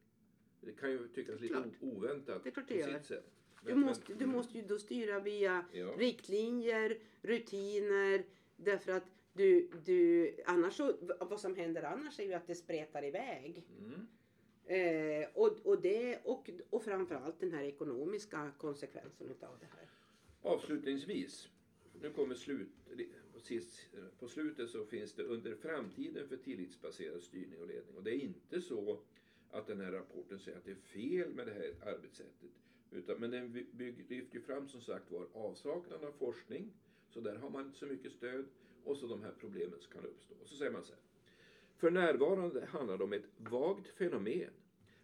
Det 0.61 0.71
kan 0.71 0.91
ju 0.91 1.07
tyckas 1.07 1.39
lite 1.41 1.53
Klart. 1.53 1.67
oväntat 1.79 2.43
Det 2.43 2.49
är 2.49 2.53
klart 2.53 2.67
på 2.67 2.73
det 2.73 2.79
gör. 2.79 2.97
sitt 2.97 3.05
sätt. 3.05 3.31
Du 3.67 3.75
måste, 3.75 4.13
du 4.13 4.25
måste 4.25 4.57
ju 4.57 4.63
då 4.63 4.79
styra 4.79 5.19
via 5.19 5.65
Ja. 5.71 5.93
riktlinjer, 5.97 6.97
rutiner, 7.21 8.23
därför 8.55 8.91
att 8.91 9.03
du, 9.33 9.69
du, 9.85 10.31
annars 10.45 10.73
så, 10.73 10.93
vad 11.19 11.39
som 11.39 11.55
händer 11.55 11.83
annars 11.83 12.19
är 12.19 12.23
ju 12.23 12.33
att 12.33 12.47
det 12.47 12.55
spretar 12.55 13.05
iväg. 13.05 13.63
Mm. 13.79 14.07
Eh, 14.65 15.27
och, 15.33 15.57
och, 15.63 15.81
det, 15.81 16.19
och, 16.23 16.49
och 16.69 16.83
framförallt 16.83 17.39
den 17.39 17.51
här 17.51 17.63
ekonomiska 17.63 18.51
konsekvensen 18.57 19.29
utav 19.29 19.59
det 19.59 19.65
här. 19.65 19.89
Avslutningsvis, 20.41 21.49
nu 22.01 22.09
kommer 22.09 22.35
slut, 22.35 22.69
sist, 23.41 23.85
på 24.19 24.27
slutet 24.27 24.69
så 24.69 24.85
finns 24.85 25.13
det 25.13 25.23
under 25.23 25.55
framtiden 25.55 26.27
för 26.27 26.37
tillitsbaserad 26.37 27.23
styrning 27.23 27.61
och 27.61 27.67
ledning. 27.67 27.95
Och 27.95 28.03
det 28.03 28.11
är 28.11 28.19
inte 28.19 28.61
så 28.61 28.99
att 29.51 29.67
den 29.67 29.79
här 29.81 29.91
rapporten 29.91 30.39
säger 30.39 30.57
att 30.57 30.65
det 30.65 30.71
är 30.71 30.75
fel 30.75 31.33
med 31.33 31.47
det 31.47 31.53
här 31.53 31.93
arbetssättet. 31.93 32.51
Utan, 32.91 33.19
men 33.19 33.31
den 33.31 33.53
lyfter 33.77 34.35
ju 34.35 34.41
fram 34.41 34.67
som 34.67 34.81
sagt 34.81 35.11
var 35.11 35.27
avsaknad 35.33 36.03
av 36.03 36.11
forskning. 36.11 36.73
Så 37.09 37.19
där 37.19 37.35
har 37.35 37.49
man 37.49 37.65
inte 37.65 37.77
så 37.77 37.85
mycket 37.85 38.11
stöd. 38.11 38.45
Och 38.83 38.97
så 38.97 39.07
de 39.07 39.23
här 39.23 39.33
problemen 39.39 39.79
som 39.79 39.91
kan 39.91 40.05
uppstå. 40.05 40.35
Och 40.41 40.47
så 40.47 40.55
säger 40.55 40.71
man 40.71 40.83
så 40.83 40.93
här. 40.93 41.01
För 41.77 41.91
närvarande 41.91 42.65
handlar 42.65 42.97
det 42.97 43.03
om 43.03 43.13
ett 43.13 43.29
vagt 43.37 43.87
fenomen. 43.87 44.53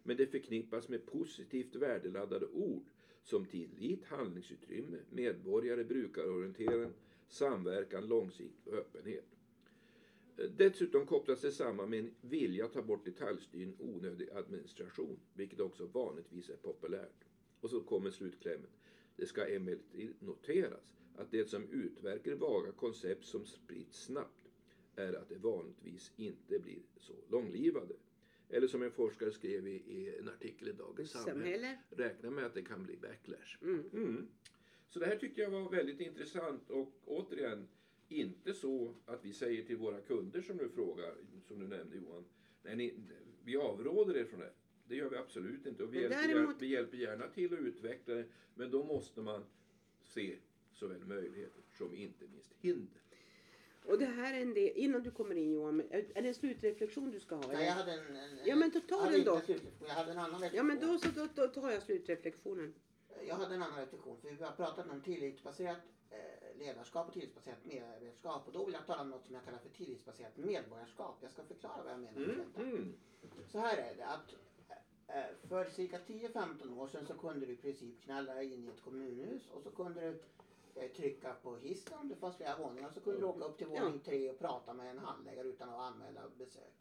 Men 0.02 0.16
det 0.16 0.26
förknippas 0.26 0.88
med 0.88 1.06
positivt 1.06 1.76
värdeladdade 1.76 2.46
ord 2.46 2.84
som 3.22 3.46
tillit, 3.46 4.04
handlingsutrymme, 4.04 4.98
medborgare, 5.10 5.84
brukarorientering, 5.84 6.92
samverkan, 7.28 8.06
långsiktighet 8.08 8.66
och 8.66 8.74
öppenhet. 8.74 9.24
Dessutom 10.56 11.06
kopplas 11.06 11.40
det 11.40 11.52
samman 11.52 11.90
med 11.90 11.98
en 11.98 12.14
vilja 12.20 12.64
att 12.64 12.72
ta 12.72 12.82
bort 12.82 13.04
detaljstyrning 13.04 13.74
och 13.78 13.88
onödig 13.88 14.30
administration, 14.30 15.20
vilket 15.34 15.60
också 15.60 15.86
vanligtvis 15.86 16.50
är 16.50 16.56
populärt. 16.56 17.24
Och 17.64 17.70
så 17.70 17.80
kommer 17.80 18.10
slutklämmen. 18.10 18.70
Det 19.16 19.26
ska 19.26 19.46
emellertid 19.46 20.14
noteras 20.20 20.96
att 21.16 21.30
det 21.30 21.48
som 21.48 21.70
utverkar 21.70 22.34
vaga 22.34 22.72
koncept 22.72 23.24
som 23.24 23.46
sprids 23.46 24.04
snabbt 24.04 24.48
är 24.96 25.12
att 25.12 25.28
det 25.28 25.38
vanligtvis 25.38 26.12
inte 26.16 26.58
blir 26.58 26.82
så 26.96 27.12
långlivade. 27.28 27.94
Eller 28.48 28.66
som 28.66 28.82
en 28.82 28.90
forskare 28.90 29.32
skrev 29.32 29.68
i, 29.68 29.70
i 29.70 30.18
en 30.18 30.28
artikel 30.28 30.68
i 30.68 30.72
Dagens 30.72 31.10
Samhälle. 31.10 31.78
räkna 31.90 32.30
med 32.30 32.44
att 32.44 32.54
det 32.54 32.62
kan 32.62 32.84
bli 32.84 32.96
backlash. 32.96 33.62
Mm. 33.62 33.84
Mm. 33.92 34.28
Så 34.88 34.98
det 34.98 35.06
här 35.06 35.16
tyckte 35.16 35.40
jag 35.40 35.50
var 35.50 35.70
väldigt 35.70 36.00
intressant 36.00 36.70
och 36.70 36.92
återigen 37.04 37.68
inte 38.08 38.54
så 38.54 38.94
att 39.06 39.24
vi 39.24 39.32
säger 39.32 39.62
till 39.62 39.76
våra 39.76 40.00
kunder 40.00 40.42
som 40.42 40.56
du 40.56 40.68
frågar, 40.68 41.14
som 41.48 41.58
du 41.58 41.66
nämnde 41.66 41.96
Johan, 41.96 42.24
nej, 42.62 42.76
ni, 42.76 42.94
vi 43.44 43.56
avråder 43.56 44.16
er 44.16 44.24
från 44.24 44.40
det. 44.40 44.52
Det 44.88 44.94
gör 44.96 45.10
vi 45.10 45.16
absolut 45.16 45.66
inte 45.66 45.82
och 45.82 45.94
vi, 45.94 46.00
hjälper, 46.02 46.16
däremot- 46.18 46.36
gärna, 46.46 46.54
vi 46.58 46.66
hjälper 46.66 46.96
gärna 46.96 47.28
till 47.28 47.52
att 47.54 47.58
utveckla 47.60 48.14
det 48.14 48.24
men 48.54 48.70
då 48.70 48.84
måste 48.84 49.20
man 49.20 49.44
se 50.04 50.36
såväl 50.72 51.04
möjligheter 51.04 51.62
som 51.78 51.94
inte 51.94 52.24
minst 52.26 52.52
hinder. 52.60 53.00
Och 53.86 53.98
det 53.98 54.06
här 54.06 54.34
är 54.34 54.40
en 54.42 54.54
del, 54.54 54.72
innan 54.76 55.02
du 55.02 55.10
kommer 55.10 55.34
in 55.34 55.52
Johan, 55.52 55.80
är 55.90 56.22
det 56.22 56.28
en 56.28 56.34
slutreflektion 56.34 57.10
du 57.10 57.20
ska 57.20 57.34
ha? 57.34 57.46
Nej, 57.52 57.66
jag 57.66 57.72
hade 57.72 57.92
en, 57.92 58.16
en, 58.16 58.38
Ja, 58.44 58.56
men 58.56 58.70
ta- 58.70 58.80
ta 58.80 59.10
den 59.10 59.24
då. 59.24 59.40
Jag 59.80 59.88
hade 59.94 60.12
en 60.12 60.18
annan 60.18 60.42
Ja 60.52 60.62
men 60.62 60.76
reflektion. 60.80 61.12
då, 61.14 61.26
så, 61.26 61.28
då, 61.36 61.46
då 61.46 61.60
tar 61.60 61.70
jag 61.70 61.82
slutreflektionen. 61.82 62.74
Jag 63.26 63.34
hade 63.34 63.54
en 63.54 63.62
annan 63.62 63.80
reflektion. 63.80 64.16
För 64.20 64.28
vi 64.30 64.44
har 64.44 64.52
pratat 64.52 64.90
om 64.90 65.00
tillitsbaserat 65.00 65.78
eh, 66.10 66.58
ledarskap 66.58 67.06
och 67.08 67.12
tillitsbaserat 67.14 67.64
medborgarskap. 67.64 68.46
Och 68.46 68.52
då 68.52 68.64
vill 68.64 68.74
jag 68.74 68.86
tala 68.86 69.00
om 69.02 69.10
något 69.10 69.24
som 69.26 69.34
jag 69.34 69.44
kallar 69.44 69.58
för 69.58 69.68
tillitsbaserat 69.68 70.36
medborgarskap. 70.36 71.18
Jag 71.22 71.30
ska 71.30 71.44
förklara 71.44 71.82
vad 71.82 71.92
jag 71.92 72.00
menar 72.00 72.20
med 72.20 72.30
Mm. 72.30 72.38
detta. 72.54 72.60
Mm. 72.66 72.94
Så 73.48 73.58
här 73.58 73.76
är 73.76 73.94
det 73.96 74.06
att 74.06 74.34
för 75.48 75.70
cirka 75.70 75.98
10-15 75.98 76.78
år 76.78 76.88
sedan 76.88 77.06
så 77.06 77.14
kunde 77.14 77.46
du 77.46 77.52
i 77.52 77.56
princip 77.56 78.02
knalla 78.02 78.42
in 78.42 78.64
i 78.64 78.68
ett 78.68 78.84
kommunhus 78.84 79.48
och 79.48 79.62
så 79.62 79.70
kunde 79.70 80.00
du 80.00 80.20
eh, 80.80 80.90
trycka 80.90 81.34
på 81.42 81.56
hissen 81.56 81.98
om 81.98 82.08
det 82.08 82.16
fanns 82.16 82.36
flera 82.36 82.56
våningar 82.58 82.90
så 82.90 83.00
kunde 83.00 83.20
du 83.20 83.26
åka 83.26 83.44
upp 83.44 83.58
till 83.58 83.66
våning 83.66 84.00
tre 84.00 84.30
och 84.30 84.38
prata 84.38 84.74
med 84.74 84.90
en 84.90 84.98
handläggare 84.98 85.48
utan 85.48 85.68
att 85.68 85.92
anmäla 85.92 86.20
besök. 86.38 86.72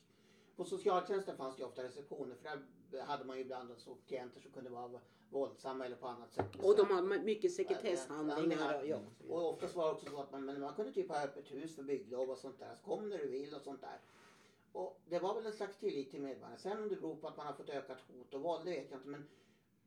På 0.56 0.66
socialtjänsten 0.66 1.38
fanns 1.38 1.58
det 1.58 1.64
ofta 1.64 1.84
receptioner 1.84 2.36
för 2.36 2.62
där 2.92 3.04
hade 3.04 3.26
man 3.26 3.38
ju 3.38 3.42
ibland 3.42 3.70
klienter 4.08 4.40
som 4.42 4.52
kunde 4.52 4.70
vara 4.70 5.00
våldsamma 5.30 5.86
eller 5.86 5.96
på 5.96 6.08
annat 6.08 6.34
sätt. 6.34 6.56
Och 6.64 6.78
de 6.78 6.88
har 6.88 7.20
mycket 7.24 7.54
sekretesshandlingar. 7.54 8.82
Och, 8.82 8.88
ja. 8.88 9.00
Och 9.30 9.50
oftast 9.50 9.76
var 9.76 9.86
det 9.86 9.92
också 9.92 10.10
så 10.10 10.22
att 10.22 10.32
man, 10.32 10.60
man 10.60 10.74
kunde 10.74 10.92
typ 10.92 11.10
ha 11.10 11.24
öppet 11.24 11.52
hus 11.52 11.76
för 11.76 11.84
bygglov 11.84 12.30
och 12.30 12.38
sånt 12.38 12.60
där. 12.60 12.76
Så 12.76 12.84
kom 12.84 13.10
när 13.10 13.18
du 13.18 13.28
vill 13.28 13.56
och 13.56 13.62
sånt 13.62 13.82
där. 13.82 14.00
Och 14.74 15.02
det 15.10 15.20
var 15.20 15.36
väl 15.36 15.46
en 15.46 15.54
slags 15.54 15.78
tillit 15.78 16.12
till 16.12 16.22
medborgarna. 16.22 16.58
Sen 16.58 16.84
om 16.84 16.90
det 16.90 16.96
beror 16.96 17.16
på 17.16 17.28
att 17.28 17.38
man 17.38 17.46
har 17.46 17.54
fått 17.54 17.70
ökat 17.70 17.98
hot 18.08 18.34
och 18.34 18.42
våld, 18.42 18.66
det 18.66 18.72
vet 18.72 18.92
jag 18.92 19.00
inte. 19.00 19.10
Men 19.10 19.30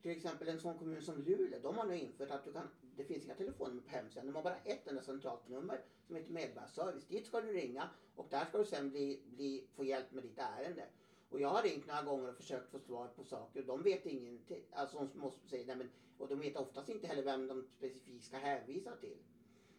till 0.03 0.11
exempel 0.11 0.49
en 0.49 0.61
sån 0.61 0.79
kommun 0.79 1.03
som 1.03 1.23
Luleå, 1.23 1.59
de 1.63 1.79
har 1.79 1.87
nu 1.87 1.99
infört 1.99 2.31
att 2.31 2.45
du 2.45 2.53
kan, 2.53 2.69
det 2.97 3.05
finns 3.05 3.25
inga 3.25 3.35
telefonnummer 3.35 3.83
på 3.83 3.91
hemsidan. 3.91 4.27
De 4.27 4.35
har 4.35 4.43
bara 4.43 4.57
ett 4.65 4.87
enda 4.87 5.03
centralt 5.03 5.49
nummer 5.49 5.81
som 6.07 6.17
heter 6.17 6.33
medborgarservice. 6.33 7.07
Dit 7.07 7.27
ska 7.27 7.41
du 7.41 7.53
ringa 7.53 7.89
och 8.17 8.27
där 8.31 8.45
ska 8.45 8.59
du 8.59 8.65
sen 8.65 8.91
bli, 8.91 9.23
bli, 9.27 9.67
få 9.75 9.85
hjälp 9.85 10.13
med 10.13 10.23
ditt 10.23 10.39
ärende. 10.39 10.85
Och 11.31 11.41
jag 11.41 11.49
har 11.49 11.63
ringt 11.63 11.87
några 11.87 12.03
gånger 12.03 12.29
och 12.29 12.37
försökt 12.37 12.71
få 12.71 12.79
svar 12.79 13.09
på 13.09 13.25
saker 13.25 13.61
och 13.61 13.67
de 13.67 13.83
vet 13.83 14.07
ingenting. 14.07 14.63
Alltså 14.73 15.09
de 15.13 15.19
måste 15.19 15.49
säga, 15.49 15.67
nej 15.67 15.77
men, 15.77 15.91
och 16.19 16.29
de 16.29 16.41
vet 16.41 16.57
oftast 16.57 16.89
inte 16.89 17.07
heller 17.07 17.23
vem 17.23 17.49
de 17.49 17.63
specifikt 17.63 18.25
ska 18.25 18.37
hänvisa 18.37 18.97
till. 18.97 19.19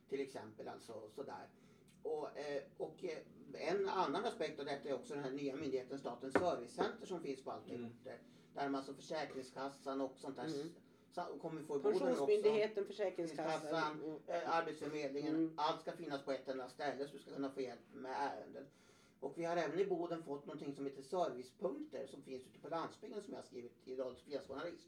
Till 0.09 0.19
exempel 0.19 0.67
alltså 0.67 1.09
sådär. 1.09 1.47
Och, 2.07 2.37
eh, 2.37 2.63
och 2.77 3.03
eh, 3.03 3.17
en 3.69 3.89
annan 3.89 4.25
aspekt 4.25 4.59
av 4.59 4.65
detta 4.65 4.89
är 4.89 4.93
också 4.93 5.13
den 5.13 5.23
här 5.23 5.31
nya 5.31 5.55
myndigheten 5.55 5.99
Statens 5.99 6.33
servicecenter 6.33 7.05
som 7.05 7.21
finns 7.21 7.43
på 7.43 7.51
allt 7.51 7.69
Mm. 7.69 7.91
Där 8.53 8.69
man 8.69 8.75
alltså 8.75 8.93
Försäkringskassan 8.93 10.01
och 10.01 10.17
sånt 10.17 10.35
där 10.35 10.45
Mm. 10.45 11.39
kommer 11.41 11.61
få 11.61 11.75
i 11.75 11.79
borden 11.79 11.93
också. 11.93 12.05
Pensionsmyndigheten, 12.05 12.85
Försäkringskassan. 12.85 14.01
Och- 14.01 14.29
eh, 14.29 14.55
Arbetsförmedlingen. 14.57 15.35
Mm. 15.35 15.53
Allt 15.57 15.81
ska 15.81 15.91
finnas 15.91 16.21
på 16.25 16.31
ett 16.31 16.47
enda 16.47 16.69
ställe 16.69 17.07
så 17.07 17.13
du 17.13 17.19
ska 17.19 17.31
kunna 17.31 17.49
få 17.51 17.61
hjälp 17.61 17.79
med 17.93 18.11
ärenden. 18.11 18.67
Och 19.19 19.33
vi 19.37 19.45
har 19.45 19.57
även 19.57 19.79
i 19.79 19.85
Boden 19.85 20.23
fått 20.23 20.45
någonting 20.45 20.75
som 20.75 20.85
heter 20.85 21.01
servicepunkter 21.01 22.07
som 22.07 22.21
finns 22.21 22.43
ute 22.47 22.59
på 22.59 22.69
landsbygden 22.69 23.23
som 23.23 23.33
jag 23.33 23.39
har 23.39 23.45
skrivit 23.45 23.87
i 23.87 23.95
Radio 23.95 24.15
Sveas 24.15 24.47
journalist. 24.47 24.87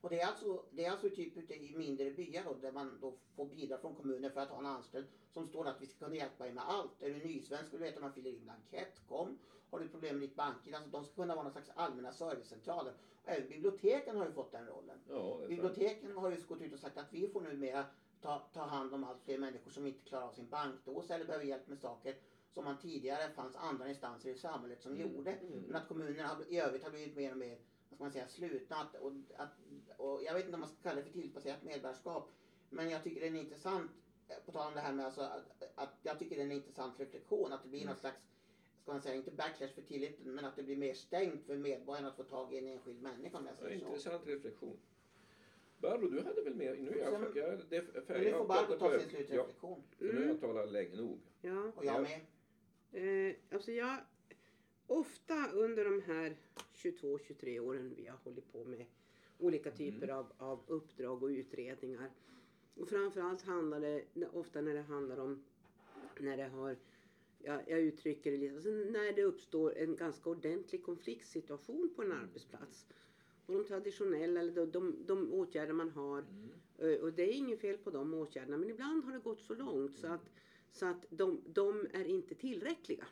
Och 0.00 0.10
det 0.10 0.20
är 0.20 0.26
alltså, 0.26 0.64
det 0.70 0.84
är 0.84 0.90
alltså 0.90 1.10
typ 1.10 1.36
ute 1.36 1.54
i 1.54 1.76
mindre 1.76 2.10
byar 2.10 2.44
då, 2.44 2.54
där 2.54 2.72
man 2.72 2.98
då 3.00 3.14
får 3.36 3.46
bidrag 3.46 3.80
från 3.80 3.94
kommunen 3.94 4.32
för 4.32 4.40
att 4.40 4.48
ha 4.48 4.58
en 4.58 4.66
anställd 4.66 5.06
som 5.30 5.48
står 5.48 5.68
att 5.68 5.82
vi 5.82 5.86
ska 5.86 6.04
kunna 6.04 6.16
hjälpa 6.16 6.44
dig 6.44 6.52
med 6.52 6.64
allt. 6.68 7.02
Är 7.02 7.10
du 7.10 7.18
nysvensk 7.18 7.72
vill 7.72 7.80
du 7.80 7.86
veta 7.86 7.96
om 7.96 8.02
man 8.02 8.12
fyller 8.12 8.30
i 8.30 8.38
blankett, 8.38 9.00
kom. 9.08 9.38
Har 9.70 9.80
du 9.80 9.88
problem 9.88 10.18
med 10.18 10.28
ditt 10.28 10.36
bank 10.36 10.56
alltså 10.74 10.90
de 10.90 11.04
ska 11.04 11.14
kunna 11.14 11.34
vara 11.34 11.42
någon 11.42 11.52
slags 11.52 11.70
allmänna 11.74 12.12
servicecentraler. 12.12 12.92
Och 13.22 13.28
även 13.28 13.48
biblioteken 13.48 14.16
har 14.16 14.26
ju 14.26 14.32
fått 14.32 14.52
den 14.52 14.66
rollen. 14.66 14.98
Ja. 15.08 15.40
Biblioteken 15.48 16.16
har 16.16 16.30
ju 16.30 16.36
gått 16.48 16.60
ut 16.60 16.72
och 16.72 16.78
sagt 16.78 16.98
att 16.98 17.12
vi 17.12 17.28
får 17.28 17.40
numera 17.40 17.84
ta, 18.20 18.38
ta 18.52 18.60
hand 18.60 18.94
om 18.94 19.04
allt 19.04 19.22
fler 19.22 19.38
människor 19.38 19.70
som 19.70 19.86
inte 19.86 20.08
klarar 20.08 20.26
av 20.26 20.32
sin 20.32 20.48
bankdås 20.48 21.10
eller 21.10 21.24
behöver 21.24 21.44
hjälp 21.44 21.68
med 21.68 21.78
saker 21.78 22.16
som 22.54 22.64
man 22.64 22.78
tidigare 22.78 23.30
fanns 23.30 23.56
andra 23.56 23.88
instanser 23.88 24.30
i 24.30 24.34
samhället 24.34 24.82
som 24.82 24.92
Mm. 24.92 25.02
gjorde. 25.16 25.30
Mm. 25.32 25.60
Men 25.66 25.76
att 25.76 25.88
kommunerna 25.88 26.28
har, 26.28 26.36
i 26.48 26.58
övrigt 26.60 26.82
har 26.84 26.90
blivit 26.90 27.16
mer 27.16 27.30
och 27.32 27.38
mer 27.38 27.58
vad 27.88 27.96
ska 27.96 28.04
man 28.04 28.12
säga, 28.12 28.28
slutna. 28.28 28.76
Att, 28.76 28.94
och, 28.94 29.12
att, 29.36 29.50
och 29.96 30.22
jag 30.24 30.34
vet 30.34 30.44
inte 30.44 30.54
om 30.54 30.60
man 30.60 30.68
ska 30.68 30.82
kalla 30.82 30.96
det 30.96 31.02
för 31.02 31.12
tillbaserat 31.12 31.62
medborgarskap. 31.62 32.30
Men 32.70 32.90
jag 32.90 33.02
tycker 33.04 33.20
det 33.20 33.26
är 33.26 33.30
en 33.30 33.36
intressant, 33.36 33.90
på 34.46 34.52
tal 34.52 34.68
om 34.68 34.74
det 34.74 34.80
här 34.80 34.92
med 34.92 35.04
alltså, 35.06 35.20
att, 35.20 35.72
att 35.74 35.94
jag 36.02 36.18
tycker 36.18 36.36
det 36.36 36.42
är 36.42 36.46
en 36.46 36.52
intressant 36.52 37.00
reflektion 37.00 37.52
att 37.52 37.62
det 37.62 37.68
blir 37.68 37.80
Mm. 37.80 37.90
något 37.90 38.00
slags 38.00 38.22
ska 38.82 38.92
man 38.92 39.02
säga, 39.02 39.14
inte 39.14 39.30
backlash 39.30 39.68
för 39.74 39.82
tilliten, 39.82 40.34
men 40.34 40.44
att 40.44 40.56
det 40.56 40.62
blir 40.62 40.76
mer 40.76 40.94
stängt 40.94 41.46
för 41.46 41.56
medborgarna 41.56 42.08
att 42.08 42.16
få 42.16 42.22
tag 42.22 42.54
i 42.54 42.58
en 42.58 42.66
enskild 42.66 43.02
människa 43.02 43.38
om 43.38 43.46
jag 43.46 43.54
Ja, 43.60 43.64
säger 43.64 43.78
så. 43.80 43.86
intressant 43.86 44.26
reflektion. 44.26 44.76
Barbro, 45.78 46.08
du 46.08 46.22
hade 46.22 46.42
väl 46.42 46.54
mer? 46.54 46.76
Nu 46.76 46.90
är 46.90 46.96
jag, 46.98 47.12
Sen- 47.12 47.32
jag, 47.34 47.60
det, 47.68 47.82
för, 47.82 48.02
Men 48.14 48.22
nu 48.22 48.28
jag 48.28 48.38
får 48.38 48.46
Barbro 48.48 48.78
ta 48.78 48.90
sin 48.90 49.00
Ja, 49.00 49.08
slutreflektion. 49.16 49.82
för 49.98 50.04
nu 50.04 50.10
har 50.12 50.16
Mm. 50.16 50.28
jag 50.28 50.40
talat 50.40 50.72
länge 50.72 50.96
nog. 50.96 51.18
Ja. 51.40 51.72
Och 51.76 51.84
jag 51.84 51.94
Ja. 51.94 52.00
med. 52.00 52.20
Eh, 52.92 53.34
alltså 53.50 53.72
jag, 53.72 53.98
ofta 54.86 55.50
under 55.52 55.84
de 55.84 56.02
här 56.02 56.36
22-23 56.74 57.58
åren 57.60 57.94
vi 57.96 58.06
har 58.06 58.16
hållit 58.24 58.52
på 58.52 58.64
med 58.64 58.86
olika 59.38 59.70
typer 59.70 60.04
Mm. 60.08 60.16
av, 60.16 60.32
av 60.38 60.60
uppdrag 60.66 61.22
och 61.22 61.28
utredningar. 61.28 62.10
Och 62.74 62.88
framförallt 62.88 63.42
handlar 63.42 63.80
det 63.80 64.04
ofta 64.32 64.60
när 64.60 64.74
det 64.74 64.82
handlar 64.82 65.16
om 65.20 65.44
när 66.20 66.36
det 66.36 66.48
har 66.48 66.76
Ja, 67.42 67.60
jag 67.66 67.80
uttrycker 67.80 68.30
det 68.32 68.36
lite, 68.38 68.54
alltså 68.54 68.70
när 68.70 69.12
det 69.12 69.22
uppstår 69.22 69.78
en 69.78 69.96
ganska 69.96 70.30
ordentlig 70.30 70.82
konfliktsituation 70.82 71.92
på 71.96 72.02
en 72.02 72.12
Mm. 72.12 72.22
arbetsplats. 72.24 72.86
Och 73.46 73.54
de 73.54 73.64
traditionella, 73.64 74.40
eller 74.40 74.52
de, 74.52 74.70
de, 74.70 74.96
de 75.06 75.32
åtgärder 75.32 75.72
man 75.72 75.90
har, 75.90 76.18
Mm. 76.18 76.50
Eh, 76.78 77.00
Och 77.00 77.12
det 77.12 77.22
är 77.22 77.32
inget 77.32 77.60
fel 77.60 77.78
på 77.78 77.90
de 77.90 78.14
åtgärderna 78.14 78.56
men 78.56 78.70
ibland 78.70 79.04
har 79.04 79.12
det 79.12 79.18
gått 79.18 79.40
så 79.40 79.54
långt 79.54 79.98
så 79.98 80.06
att 80.06 80.30
Så 80.72 80.86
att 80.86 81.06
de, 81.10 81.40
de 81.46 81.86
är 81.92 82.04
inte 82.04 82.34
tillräckliga. 82.34 83.06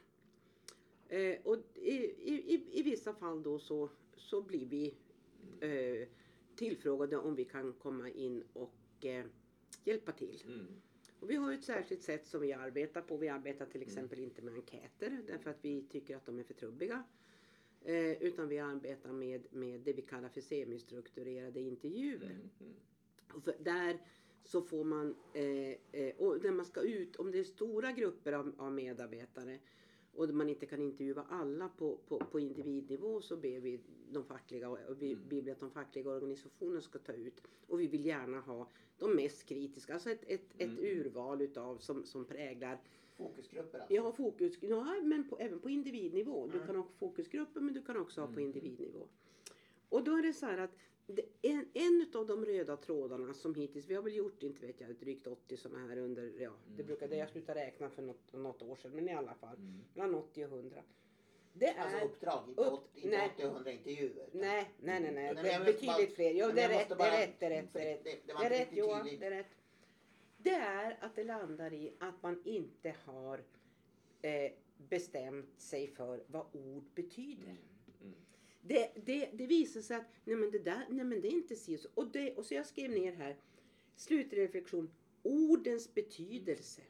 Eh, 1.08 1.36
och 1.44 1.56
i, 1.74 1.96
i, 2.34 2.68
i 2.72 2.82
vissa 2.82 3.14
fall 3.14 3.42
då 3.42 3.58
så, 3.58 3.90
så 4.16 4.42
blir 4.42 4.66
vi 4.66 4.94
eh, 5.60 6.08
tillfrågade 6.56 7.16
om 7.16 7.34
vi 7.34 7.44
kan 7.44 7.72
komma 7.72 8.08
in 8.08 8.44
och 8.52 9.04
eh, 9.04 9.24
hjälpa 9.84 10.12
till. 10.12 10.42
Mm. 10.46 10.66
Och 11.20 11.30
vi 11.30 11.34
har 11.36 11.52
ett 11.52 11.64
särskilt 11.64 12.02
sätt 12.02 12.26
som 12.26 12.40
vi 12.40 12.52
arbetar 12.52 13.02
på. 13.02 13.16
Vi 13.16 13.28
arbetar 13.28 13.66
till 13.66 13.80
Mm. 13.80 13.88
exempel 13.88 14.18
inte 14.18 14.42
med 14.42 14.54
enkäter 14.54 15.22
därför 15.26 15.50
att 15.50 15.58
vi 15.64 15.82
tycker 15.82 16.16
att 16.16 16.26
de 16.26 16.38
är 16.38 16.42
för 16.44 16.54
trubbiga. 16.54 17.04
Eh, 17.84 18.22
utan 18.22 18.48
vi 18.48 18.58
arbetar 18.58 19.12
med, 19.12 19.46
med 19.50 19.80
det 19.80 19.92
vi 19.92 20.02
kallar 20.02 20.28
för 20.28 20.40
semistrukturerade 20.40 21.60
intervjuer. 21.60 22.30
Mm. 22.30 22.50
Mm. 22.60 22.74
Och 23.34 23.44
för 23.44 23.56
där 23.60 23.98
så 24.44 24.62
får 24.62 24.84
man, 24.84 25.14
eh, 25.32 25.68
eh, 25.92 26.14
och 26.18 26.42
när 26.44 26.52
man 26.52 26.64
ska 26.66 26.80
ut, 26.82 27.16
om 27.16 27.30
det 27.30 27.38
är 27.38 27.44
stora 27.44 27.92
grupper 27.92 28.32
av, 28.32 28.52
av 28.58 28.72
medarbetare 28.72 29.58
och 30.14 30.28
man 30.34 30.48
inte 30.48 30.66
kan 30.66 30.82
intervjua 30.82 31.26
alla 31.30 31.68
på, 31.68 31.96
på, 32.08 32.18
på 32.18 32.40
individnivå 32.40 33.20
så 33.20 33.36
ber 33.36 33.60
vi 33.60 33.80
de 34.12 34.24
fackliga, 34.24 34.68
och 34.68 35.02
vi, 35.02 35.12
Mm. 35.12 35.24
vi 35.28 35.50
att 35.50 35.60
de 35.60 35.70
fackliga 35.70 36.10
organisationerna 36.10 36.80
ska 36.80 36.98
ta 36.98 37.12
ut. 37.12 37.42
Och 37.66 37.80
vi 37.80 37.86
vill 37.86 38.06
gärna 38.06 38.40
ha 38.40 38.68
de 38.98 39.14
mest 39.16 39.46
kritiska, 39.46 39.94
alltså 39.94 40.10
ett, 40.10 40.22
ett, 40.26 40.46
ett 40.58 40.78
Mm. 40.78 40.84
urval 40.84 41.42
utav 41.42 41.78
som, 41.78 42.04
som 42.04 42.24
präglar 42.24 42.80
Fokusgrupper 43.16 43.78
alltså. 43.78 44.00
har 44.02 44.12
fokus, 44.12 44.58
ja, 44.62 44.96
men 45.02 45.28
på, 45.28 45.38
även 45.38 45.58
på 45.60 45.70
individnivå. 45.70 46.46
Du 46.46 46.54
Mm. 46.54 46.66
kan 46.66 46.76
ha 46.76 46.86
fokusgrupper 46.98 47.60
men 47.60 47.74
du 47.74 47.82
kan 47.82 47.96
också 47.96 48.20
ha 48.20 48.26
på 48.26 48.32
Mm. 48.32 48.44
individnivå. 48.44 49.06
Och 49.88 50.04
då 50.04 50.16
är 50.16 50.22
det 50.22 50.32
så 50.32 50.46
här 50.46 50.58
att 50.58 50.76
en, 51.42 51.68
en 51.74 52.06
av 52.14 52.26
de 52.26 52.44
röda 52.44 52.76
trådarna 52.76 53.34
som 53.34 53.54
hittills, 53.54 53.86
vi 53.86 53.94
har 53.94 54.02
väl 54.02 54.14
gjort 54.16 54.42
inte 54.42 54.66
vet 54.66 54.80
jag, 54.80 54.94
drygt 54.94 55.26
80 55.26 55.56
sådana 55.56 55.88
här 55.88 55.96
under, 55.98 56.22
ja 56.38 56.52
det 56.66 56.74
Mm. 56.74 56.86
brukade 56.86 57.16
jag 57.16 57.28
sluta 57.30 57.54
räkna 57.54 57.90
för 57.90 58.02
något, 58.02 58.32
något 58.32 58.62
år 58.62 58.76
sedan 58.76 58.90
men 58.94 59.08
i 59.08 59.12
alla 59.14 59.34
fall 59.34 59.56
Mm. 59.56 59.80
mellan 59.94 60.14
80 60.14 60.44
och 60.44 60.50
100. 60.50 60.82
Det 61.52 61.66
är, 61.68 61.78
Alltså 61.84 62.04
uppdrag, 62.06 62.44
inte, 62.48 62.60
Upp- 62.60 62.72
åt- 62.72 62.90
inte 62.94 63.08
nej. 63.08 63.30
80 63.36 63.44
och 63.46 63.52
100 63.52 63.70
intervjuer. 63.72 64.28
nej, 64.32 64.70
nej, 64.80 65.00
nej, 65.00 65.12
nej, 65.12 65.34
det 65.42 65.50
är 65.50 65.64
betydligt 65.64 66.14
fler. 66.14 66.30
Jo 66.30 66.50
det 66.54 66.62
är 66.62 66.68
rätt, 66.68 66.88
det 66.98 67.04
är 67.04 67.26
rätt, 67.26 67.34
det 67.40 67.46
är 67.46 67.50
rätt, 67.50 67.72
det 67.72 67.80
är 67.80 67.84
rätt. 67.94 68.04
Det, 68.04 68.10
det 68.10 68.18
Det 68.26 68.32
var 68.34 68.40
är 68.40 68.44
inte 68.44 68.58
rätt 68.70 68.76
Johan, 68.76 69.06
det 69.20 69.26
är 69.26 69.30
rätt. 69.30 69.46
Det 70.36 70.50
är 70.54 70.98
att 71.00 71.16
det 71.16 71.24
landar 71.24 71.72
i 71.72 71.92
att 71.98 72.22
man 72.22 72.42
inte 72.44 72.94
har 73.04 73.44
eh, 74.22 74.52
bestämt 74.76 75.60
sig 75.60 75.86
för 75.86 76.22
vad 76.26 76.46
ord 76.52 76.84
betyder. 76.94 77.42
Mm. 77.44 77.56
Det, 78.62 78.92
det, 79.06 79.30
det 79.34 79.46
visar 79.46 79.80
sig 79.80 79.96
att 79.96 80.06
nej 80.24 80.36
men 80.36 80.50
det, 80.50 80.58
där, 80.58 80.86
nej 80.90 81.04
men 81.04 81.20
det 81.20 81.28
är 81.28 81.32
inte 81.32 81.56
si 81.56 81.78
och 81.94 82.08
det, 82.12 82.34
och 82.36 82.44
så 82.44 82.54
jag 82.54 82.66
skrev 82.66 82.90
ner 82.90 83.12
här, 83.12 83.36
slutreflektion, 83.96 84.90
ordens 85.22 85.94
betydelse. 85.94 86.82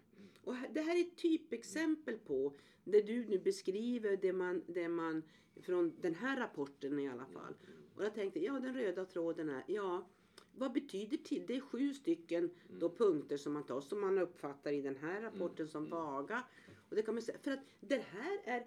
Och 0.45 0.55
här- 0.55 0.69
det 0.73 0.81
här 0.81 0.97
är 0.97 1.01
ett 1.01 1.17
typexempel 1.17 2.19
på 2.19 2.53
det 2.85 3.01
du 3.01 3.25
nu 3.27 3.39
beskriver, 3.39 4.17
det 4.17 4.33
man, 4.33 4.63
det 4.67 4.89
man 4.89 5.23
från 5.57 5.93
den 6.01 6.15
här 6.15 6.41
rapporten 6.41 6.99
i 6.99 7.09
alla 7.09 7.27
fall. 7.27 7.55
Och 7.95 8.05
jag 8.05 8.15
tänkte, 8.15 8.41
ja 8.41 8.53
den 8.53 8.75
röda 8.75 9.05
tråden 9.05 9.49
är, 9.49 9.65
ja 9.67 10.07
vad 10.57 10.73
betyder 10.73 11.17
till? 11.17 11.47
Det 11.47 11.57
är 11.57 11.61
sju 11.61 11.95
stycken 11.95 12.51
då 12.79 12.91
punkter 12.91 13.37
som 13.37 13.53
man 13.53 13.65
tar 13.65 13.81
som 13.81 14.01
man 14.01 14.19
uppfattar 14.19 14.73
i 14.73 14.83
den 14.83 14.97
här 14.97 15.21
rapporten 15.21 15.69
som 15.69 15.91
vaga. 15.91 16.45
Och 16.89 16.97
det 16.97 17.03
kan 17.03 17.15
man 17.15 17.23
säga, 17.23 17.39
för 17.39 17.51
att 17.51 17.61
det 17.81 17.99
här 17.99 18.39
är 18.45 18.67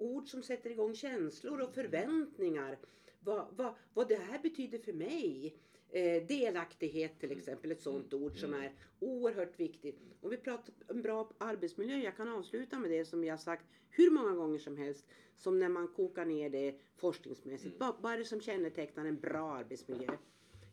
ord 0.00 0.28
som 0.28 0.42
sätter 0.42 0.70
igång 0.70 0.94
känslor 0.94 1.60
och 1.60 1.74
förväntningar. 1.74 2.78
Vad, 3.20 3.46
vad, 3.56 3.74
vad 3.94 4.08
det 4.08 4.16
här 4.16 4.38
betyder 4.38 4.78
för 4.78 4.92
mig. 4.92 5.56
Eh, 5.92 6.26
delaktighet 6.26 7.20
till 7.20 7.32
exempel, 7.32 7.72
ett 7.72 7.82
sånt 7.82 8.14
ord 8.14 8.38
som 8.38 8.54
är 8.54 8.72
oerhört 9.00 9.60
viktigt. 9.60 10.00
Om 10.20 10.30
vi 10.30 10.36
pratar 10.36 10.74
om 10.88 11.02
bra 11.02 11.30
arbetsmiljö, 11.38 11.96
jag 11.96 12.16
kan 12.16 12.28
avsluta 12.28 12.78
med 12.78 12.90
det 12.90 13.04
som 13.04 13.24
jag 13.24 13.32
har 13.32 13.38
sagt 13.38 13.64
hur 13.90 14.10
många 14.10 14.32
gånger 14.32 14.58
som 14.58 14.76
helst. 14.76 15.06
Som 15.36 15.58
när 15.58 15.68
man 15.68 15.88
kokar 15.88 16.24
ner 16.24 16.50
det 16.50 16.78
forskningsmässigt. 16.96 17.80
Vad, 17.80 17.94
vad 18.00 18.12
är 18.12 18.18
det 18.18 18.24
som 18.24 18.40
kännetecknar 18.40 19.04
en 19.04 19.20
bra 19.20 19.52
arbetsmiljö? 19.52 20.16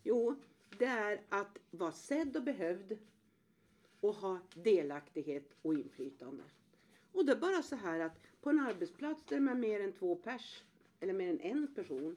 Jo, 0.04 0.36
det 0.78 0.86
är 0.86 1.22
att 1.30 1.58
vara 1.72 1.92
sedd 1.92 2.38
och 2.38 2.44
behövd 2.44 2.98
och 4.00 4.16
ha 4.16 4.40
delaktighet 4.54 5.54
och 5.62 5.74
inflytande. 5.74 6.44
Och 7.12 7.26
det 7.26 7.32
är 7.32 7.36
bara 7.36 7.64
så 7.64 7.76
här 7.76 8.00
att 8.00 8.20
på 8.42 8.50
en 8.50 8.60
arbetsplats 8.60 9.24
där 9.26 9.40
man 9.40 9.58
är 9.58 9.62
mer 9.62 9.80
än 9.80 9.94
två 9.94 10.16
pers 10.16 10.64
eller 11.00 11.14
mer 11.14 11.30
än 11.30 11.40
en 11.40 11.68
person 11.76 12.16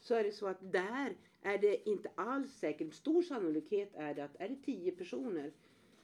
så 0.00 0.14
är 0.14 0.24
det 0.24 0.32
så 0.32 0.46
att 0.46 0.72
där 0.72 1.16
är 1.42 1.58
det 1.58 1.88
inte 1.88 2.10
alls 2.14 2.52
säkert, 2.52 2.94
stor 2.94 3.22
sannolikhet 3.22 3.90
är 3.94 4.14
det 4.14 4.24
att 4.24 4.36
är 4.40 4.48
det 4.48 4.62
tio 4.64 4.92
personer 4.92 5.52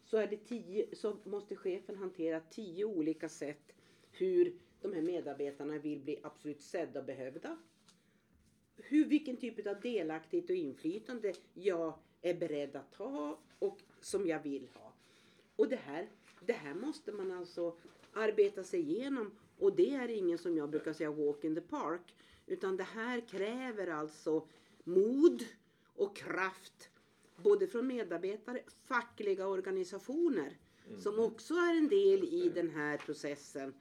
så, 0.04 0.16
är 0.16 0.26
det 0.26 0.36
tio, 0.36 0.96
så 0.96 1.16
måste 1.24 1.56
chefen 1.56 1.96
hantera 1.96 2.40
tio 2.40 2.84
olika 2.84 3.28
sätt 3.28 3.72
hur 4.12 4.58
de 4.80 4.92
här 4.92 5.02
medarbetarna 5.02 5.78
vill 5.78 6.00
bli 6.00 6.20
absolut 6.22 6.62
sedda 6.62 7.00
och 7.00 7.06
behövda. 7.06 7.58
Hur, 8.76 9.04
vilken 9.04 9.36
typ 9.36 9.66
av 9.66 9.80
delaktighet 9.80 10.50
och 10.50 10.56
inflytande 10.56 11.32
jag 11.54 11.94
är 12.22 12.34
beredd 12.34 12.76
att 12.76 12.92
ta 12.92 13.38
och 13.58 13.78
som 14.00 14.26
jag 14.26 14.42
vill 14.42 14.68
ha. 14.74 14.92
Och 15.56 15.68
det 15.68 15.76
här, 15.76 16.08
det 16.50 16.54
här 16.56 16.74
måste 16.74 17.12
man 17.12 17.32
alltså 17.32 17.76
arbeta 18.12 18.64
sig 18.64 18.80
igenom 18.80 19.30
och 19.58 19.76
det 19.76 19.94
är 19.94 20.08
ingen 20.08 20.38
som 20.38 20.56
jag 20.56 20.70
brukar 20.70 20.92
säga 20.92 21.10
walk 21.10 21.44
in 21.44 21.54
the 21.54 21.60
park. 21.60 22.14
Utan 22.46 22.76
det 22.76 22.84
här 22.84 23.20
kräver 23.20 23.86
alltså 23.86 24.46
mod 24.84 25.44
och 25.94 26.16
kraft 26.16 26.90
både 27.36 27.66
från 27.66 27.86
medarbetare, 27.86 28.62
fackliga 28.84 29.46
organisationer 29.46 30.58
som 30.98 31.18
också 31.18 31.54
är 31.54 31.76
en 31.78 31.88
del 31.88 32.24
i 32.24 32.52
den 32.54 32.70
här 32.70 32.98
processen. 32.98 33.74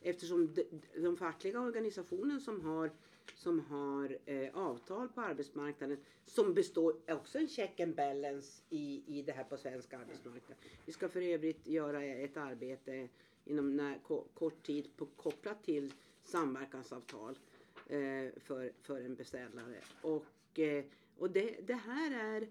Eftersom 0.00 0.54
de, 0.54 0.64
de 1.02 1.16
fackliga 1.16 1.60
organisationen 1.60 2.40
som 2.40 2.60
har, 2.60 2.90
som 3.34 3.60
har 3.60 4.18
eh, 4.26 4.56
avtal 4.56 5.08
på 5.08 5.20
arbetsmarknaden 5.20 5.98
som 6.26 6.54
består 6.54 6.96
också 7.08 7.38
en 7.38 7.48
check 7.48 7.80
and 7.80 7.94
balance 7.94 8.62
i, 8.70 9.02
i 9.06 9.22
det 9.22 9.32
här 9.32 9.44
på 9.44 9.56
svensk 9.56 9.92
arbetsmarknad. 9.92 10.58
Vi 10.86 10.92
ska 10.92 11.08
för 11.08 11.20
övrigt 11.20 11.66
göra 11.66 12.04
ett 12.04 12.36
arbete 12.36 13.08
inom 13.44 13.76
när, 13.76 13.98
ko, 13.98 14.24
kort 14.34 14.62
tid 14.62 14.96
på, 14.96 15.06
kopplat 15.06 15.64
till 15.64 15.92
samverkansavtal 16.24 17.38
eh, 17.86 18.32
för, 18.36 18.72
för 18.82 19.00
en 19.00 19.14
beställare. 19.14 19.76
Och, 20.02 20.58
eh, 20.58 20.84
och 21.18 21.30
det, 21.30 21.66
det 21.66 21.74
här 21.74 22.36
är 22.36 22.48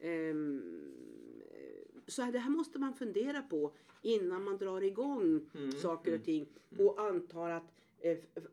ehm, 0.00 0.62
så 2.06 2.22
här, 2.22 2.32
det 2.32 2.38
här 2.38 2.50
måste 2.50 2.78
man 2.78 2.94
fundera 2.94 3.42
på 3.42 3.72
innan 4.02 4.44
man 4.44 4.58
drar 4.58 4.80
igång 4.80 5.40
Mm, 5.54 5.72
saker 5.72 6.10
mm, 6.10 6.20
och 6.20 6.24
ting 6.24 6.46
och 6.78 7.00
antar 7.00 7.50
att 7.50 7.72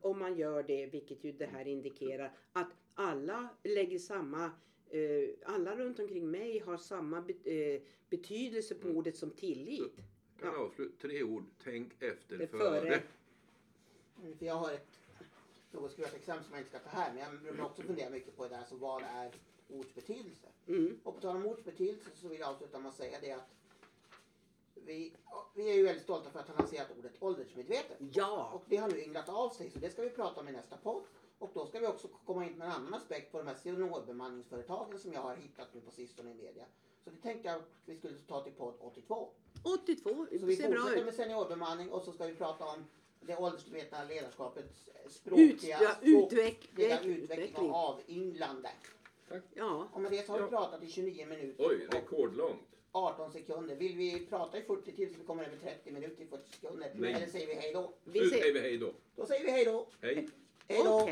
om 0.01 0.19
man 0.19 0.37
gör 0.37 0.63
det, 0.63 0.85
vilket 0.85 1.23
ju 1.23 1.31
det 1.31 1.45
här 1.45 1.67
indikerar, 1.67 2.31
att 2.53 2.67
alla 2.93 3.49
lägger 3.63 3.99
samma 3.99 4.45
eh, 4.89 5.29
alla 5.45 5.75
runt 5.75 5.99
omkring 5.99 6.31
mig 6.31 6.59
har 6.59 6.77
samma 6.77 7.21
be, 7.21 7.33
eh, 7.51 7.81
betydelse 8.09 8.75
på 8.75 8.85
Mm. 8.87 8.97
ordet 8.97 9.17
som 9.17 9.29
tillit. 9.31 9.95
Kan 10.39 10.55
avsluta 10.55 10.95
tre 11.01 11.23
ord. 11.23 11.43
Tänk 11.63 11.91
efter 12.03 12.37
Det 12.37 12.47
före. 12.47 12.81
före. 12.81 13.01
Mm, 14.21 14.37
jag 14.39 14.55
har 14.55 14.71
ett 14.73 14.87
något 15.71 15.91
skrivet 15.91 16.15
exempel 16.15 16.43
som 16.45 16.53
jag 16.53 16.61
inte 16.61 16.69
ska 16.69 16.79
ta 16.79 16.89
här, 16.89 17.13
men 17.13 17.23
jag 17.23 17.41
brukar 17.41 17.63
också 17.65 17.81
fundera 17.81 18.09
mycket 18.09 18.35
på 18.37 18.43
det 18.43 18.49
där, 18.49 18.57
alltså 18.57 18.75
vad 18.75 19.03
är 19.03 19.31
ords 19.69 19.93
betydelse? 19.95 20.47
Mm. 20.67 20.99
Och 21.03 21.15
på 21.15 21.21
tal 21.21 21.35
om 21.35 21.45
ords 21.45 21.63
betydelse 21.63 22.09
så 22.15 22.27
vill 22.27 22.39
jag 22.39 22.49
avsluta 22.49 22.79
med 22.79 22.89
att 22.89 22.95
säga 22.95 23.17
det 23.21 23.31
att 23.31 23.49
vi, 24.85 25.13
vi 25.55 25.69
är 25.69 25.73
ju 25.75 25.83
väldigt 25.83 26.03
stolta 26.03 26.29
för 26.29 26.39
att 26.39 26.47
ha 26.47 26.55
lanserat 26.55 26.87
ordet 26.97 27.11
åldersmedveten. 27.19 28.09
Ja, 28.13 28.51
Och 28.53 28.63
det 28.67 28.77
har 28.77 28.89
nu 28.89 29.01
ynglat 29.03 29.29
av 29.29 29.49
sig, 29.49 29.69
så 29.71 29.79
det 29.79 29.89
ska 29.89 30.01
vi 30.01 30.09
prata 30.09 30.41
om 30.41 30.47
i 30.47 30.51
nästa 30.51 30.77
podd. 30.77 31.03
Och 31.39 31.51
då 31.53 31.65
ska 31.65 31.79
vi 31.79 31.87
också 31.87 32.07
komma 32.25 32.45
in 32.45 32.57
med 32.57 32.65
en 32.67 32.71
annan 32.73 32.93
aspekt 32.93 33.31
på 33.31 33.37
de 33.37 33.47
här 33.47 33.55
seniorbemanningsföretagen 33.55 34.99
som 34.99 35.13
jag 35.13 35.21
har 35.21 35.35
hittat 35.35 35.73
nu 35.73 35.81
på 35.81 35.91
sistone 35.91 36.31
i 36.31 36.33
media. 36.33 36.65
Så 37.03 37.09
det 37.09 37.17
tänkte 37.21 37.47
jag 37.47 37.57
att 37.57 37.67
vi 37.85 37.95
skulle 37.97 38.17
ta 38.27 38.43
till 38.43 38.53
podd 38.53 38.73
82. 38.79 39.29
82, 39.63 40.25
Så 40.39 40.45
vi 40.45 40.55
ser 40.55 40.69
bra 40.69 40.77
fortsätter 40.79 40.99
ut. 40.99 41.05
med 41.05 41.13
seniorbemanning 41.15 41.89
och 41.91 42.01
så 42.01 42.11
ska 42.11 42.25
vi 42.27 42.35
prata 42.35 42.65
om 42.65 42.85
det 43.21 43.37
åldersmedvetna 43.37 44.03
ledarskapets 44.03 44.87
eh, 44.87 45.05
Ut, 45.05 45.11
språkliga, 45.13 45.77
ja, 45.81 45.89
språkliga 45.95 46.19
utveckling. 46.99 47.15
utveckling 47.17 47.69
och 47.71 47.75
avyndlande. 47.75 48.69
Ja, 49.53 49.87
Och 49.93 50.01
med 50.01 50.11
det 50.11 50.25
så 50.25 50.31
har 50.31 50.41
vi 50.41 50.47
pratat 50.49 50.83
i 50.83 50.87
29 50.87 51.25
minuter 51.25 51.65
Oj, 51.69 51.87
och 51.87 51.93
rekordlångt. 51.93 52.70
18 52.91 53.31
sekunder. 53.31 53.75
Vill 53.75 53.97
vi 53.97 54.25
prata 54.29 54.57
i 54.57 54.61
40 54.61 54.91
till 54.91 55.13
så 55.13 55.19
vi 55.19 55.25
kommer 55.25 55.43
över 55.43 55.57
30 55.57 55.91
minuter 55.91 56.23
i 56.23 56.25
40 56.25 56.43
sekunder? 56.51 56.91
Nej. 56.95 57.13
Eller 57.13 57.27
säger 57.27 57.47
vi 57.47 57.53
hej 57.53 57.71
då? 57.73 57.93
vi 58.03 58.19
Nu 58.19 58.29
säger 58.29 58.53
vi 58.53 58.59
hej 58.59 58.77
då. 58.77 58.93
Då 59.15 59.25
säger 59.25 59.45
vi 59.45 59.51
hej 59.51 59.65
då. 59.65 59.87
Hej. 60.01 60.27
Hej 60.67 60.83
då. 60.83 61.07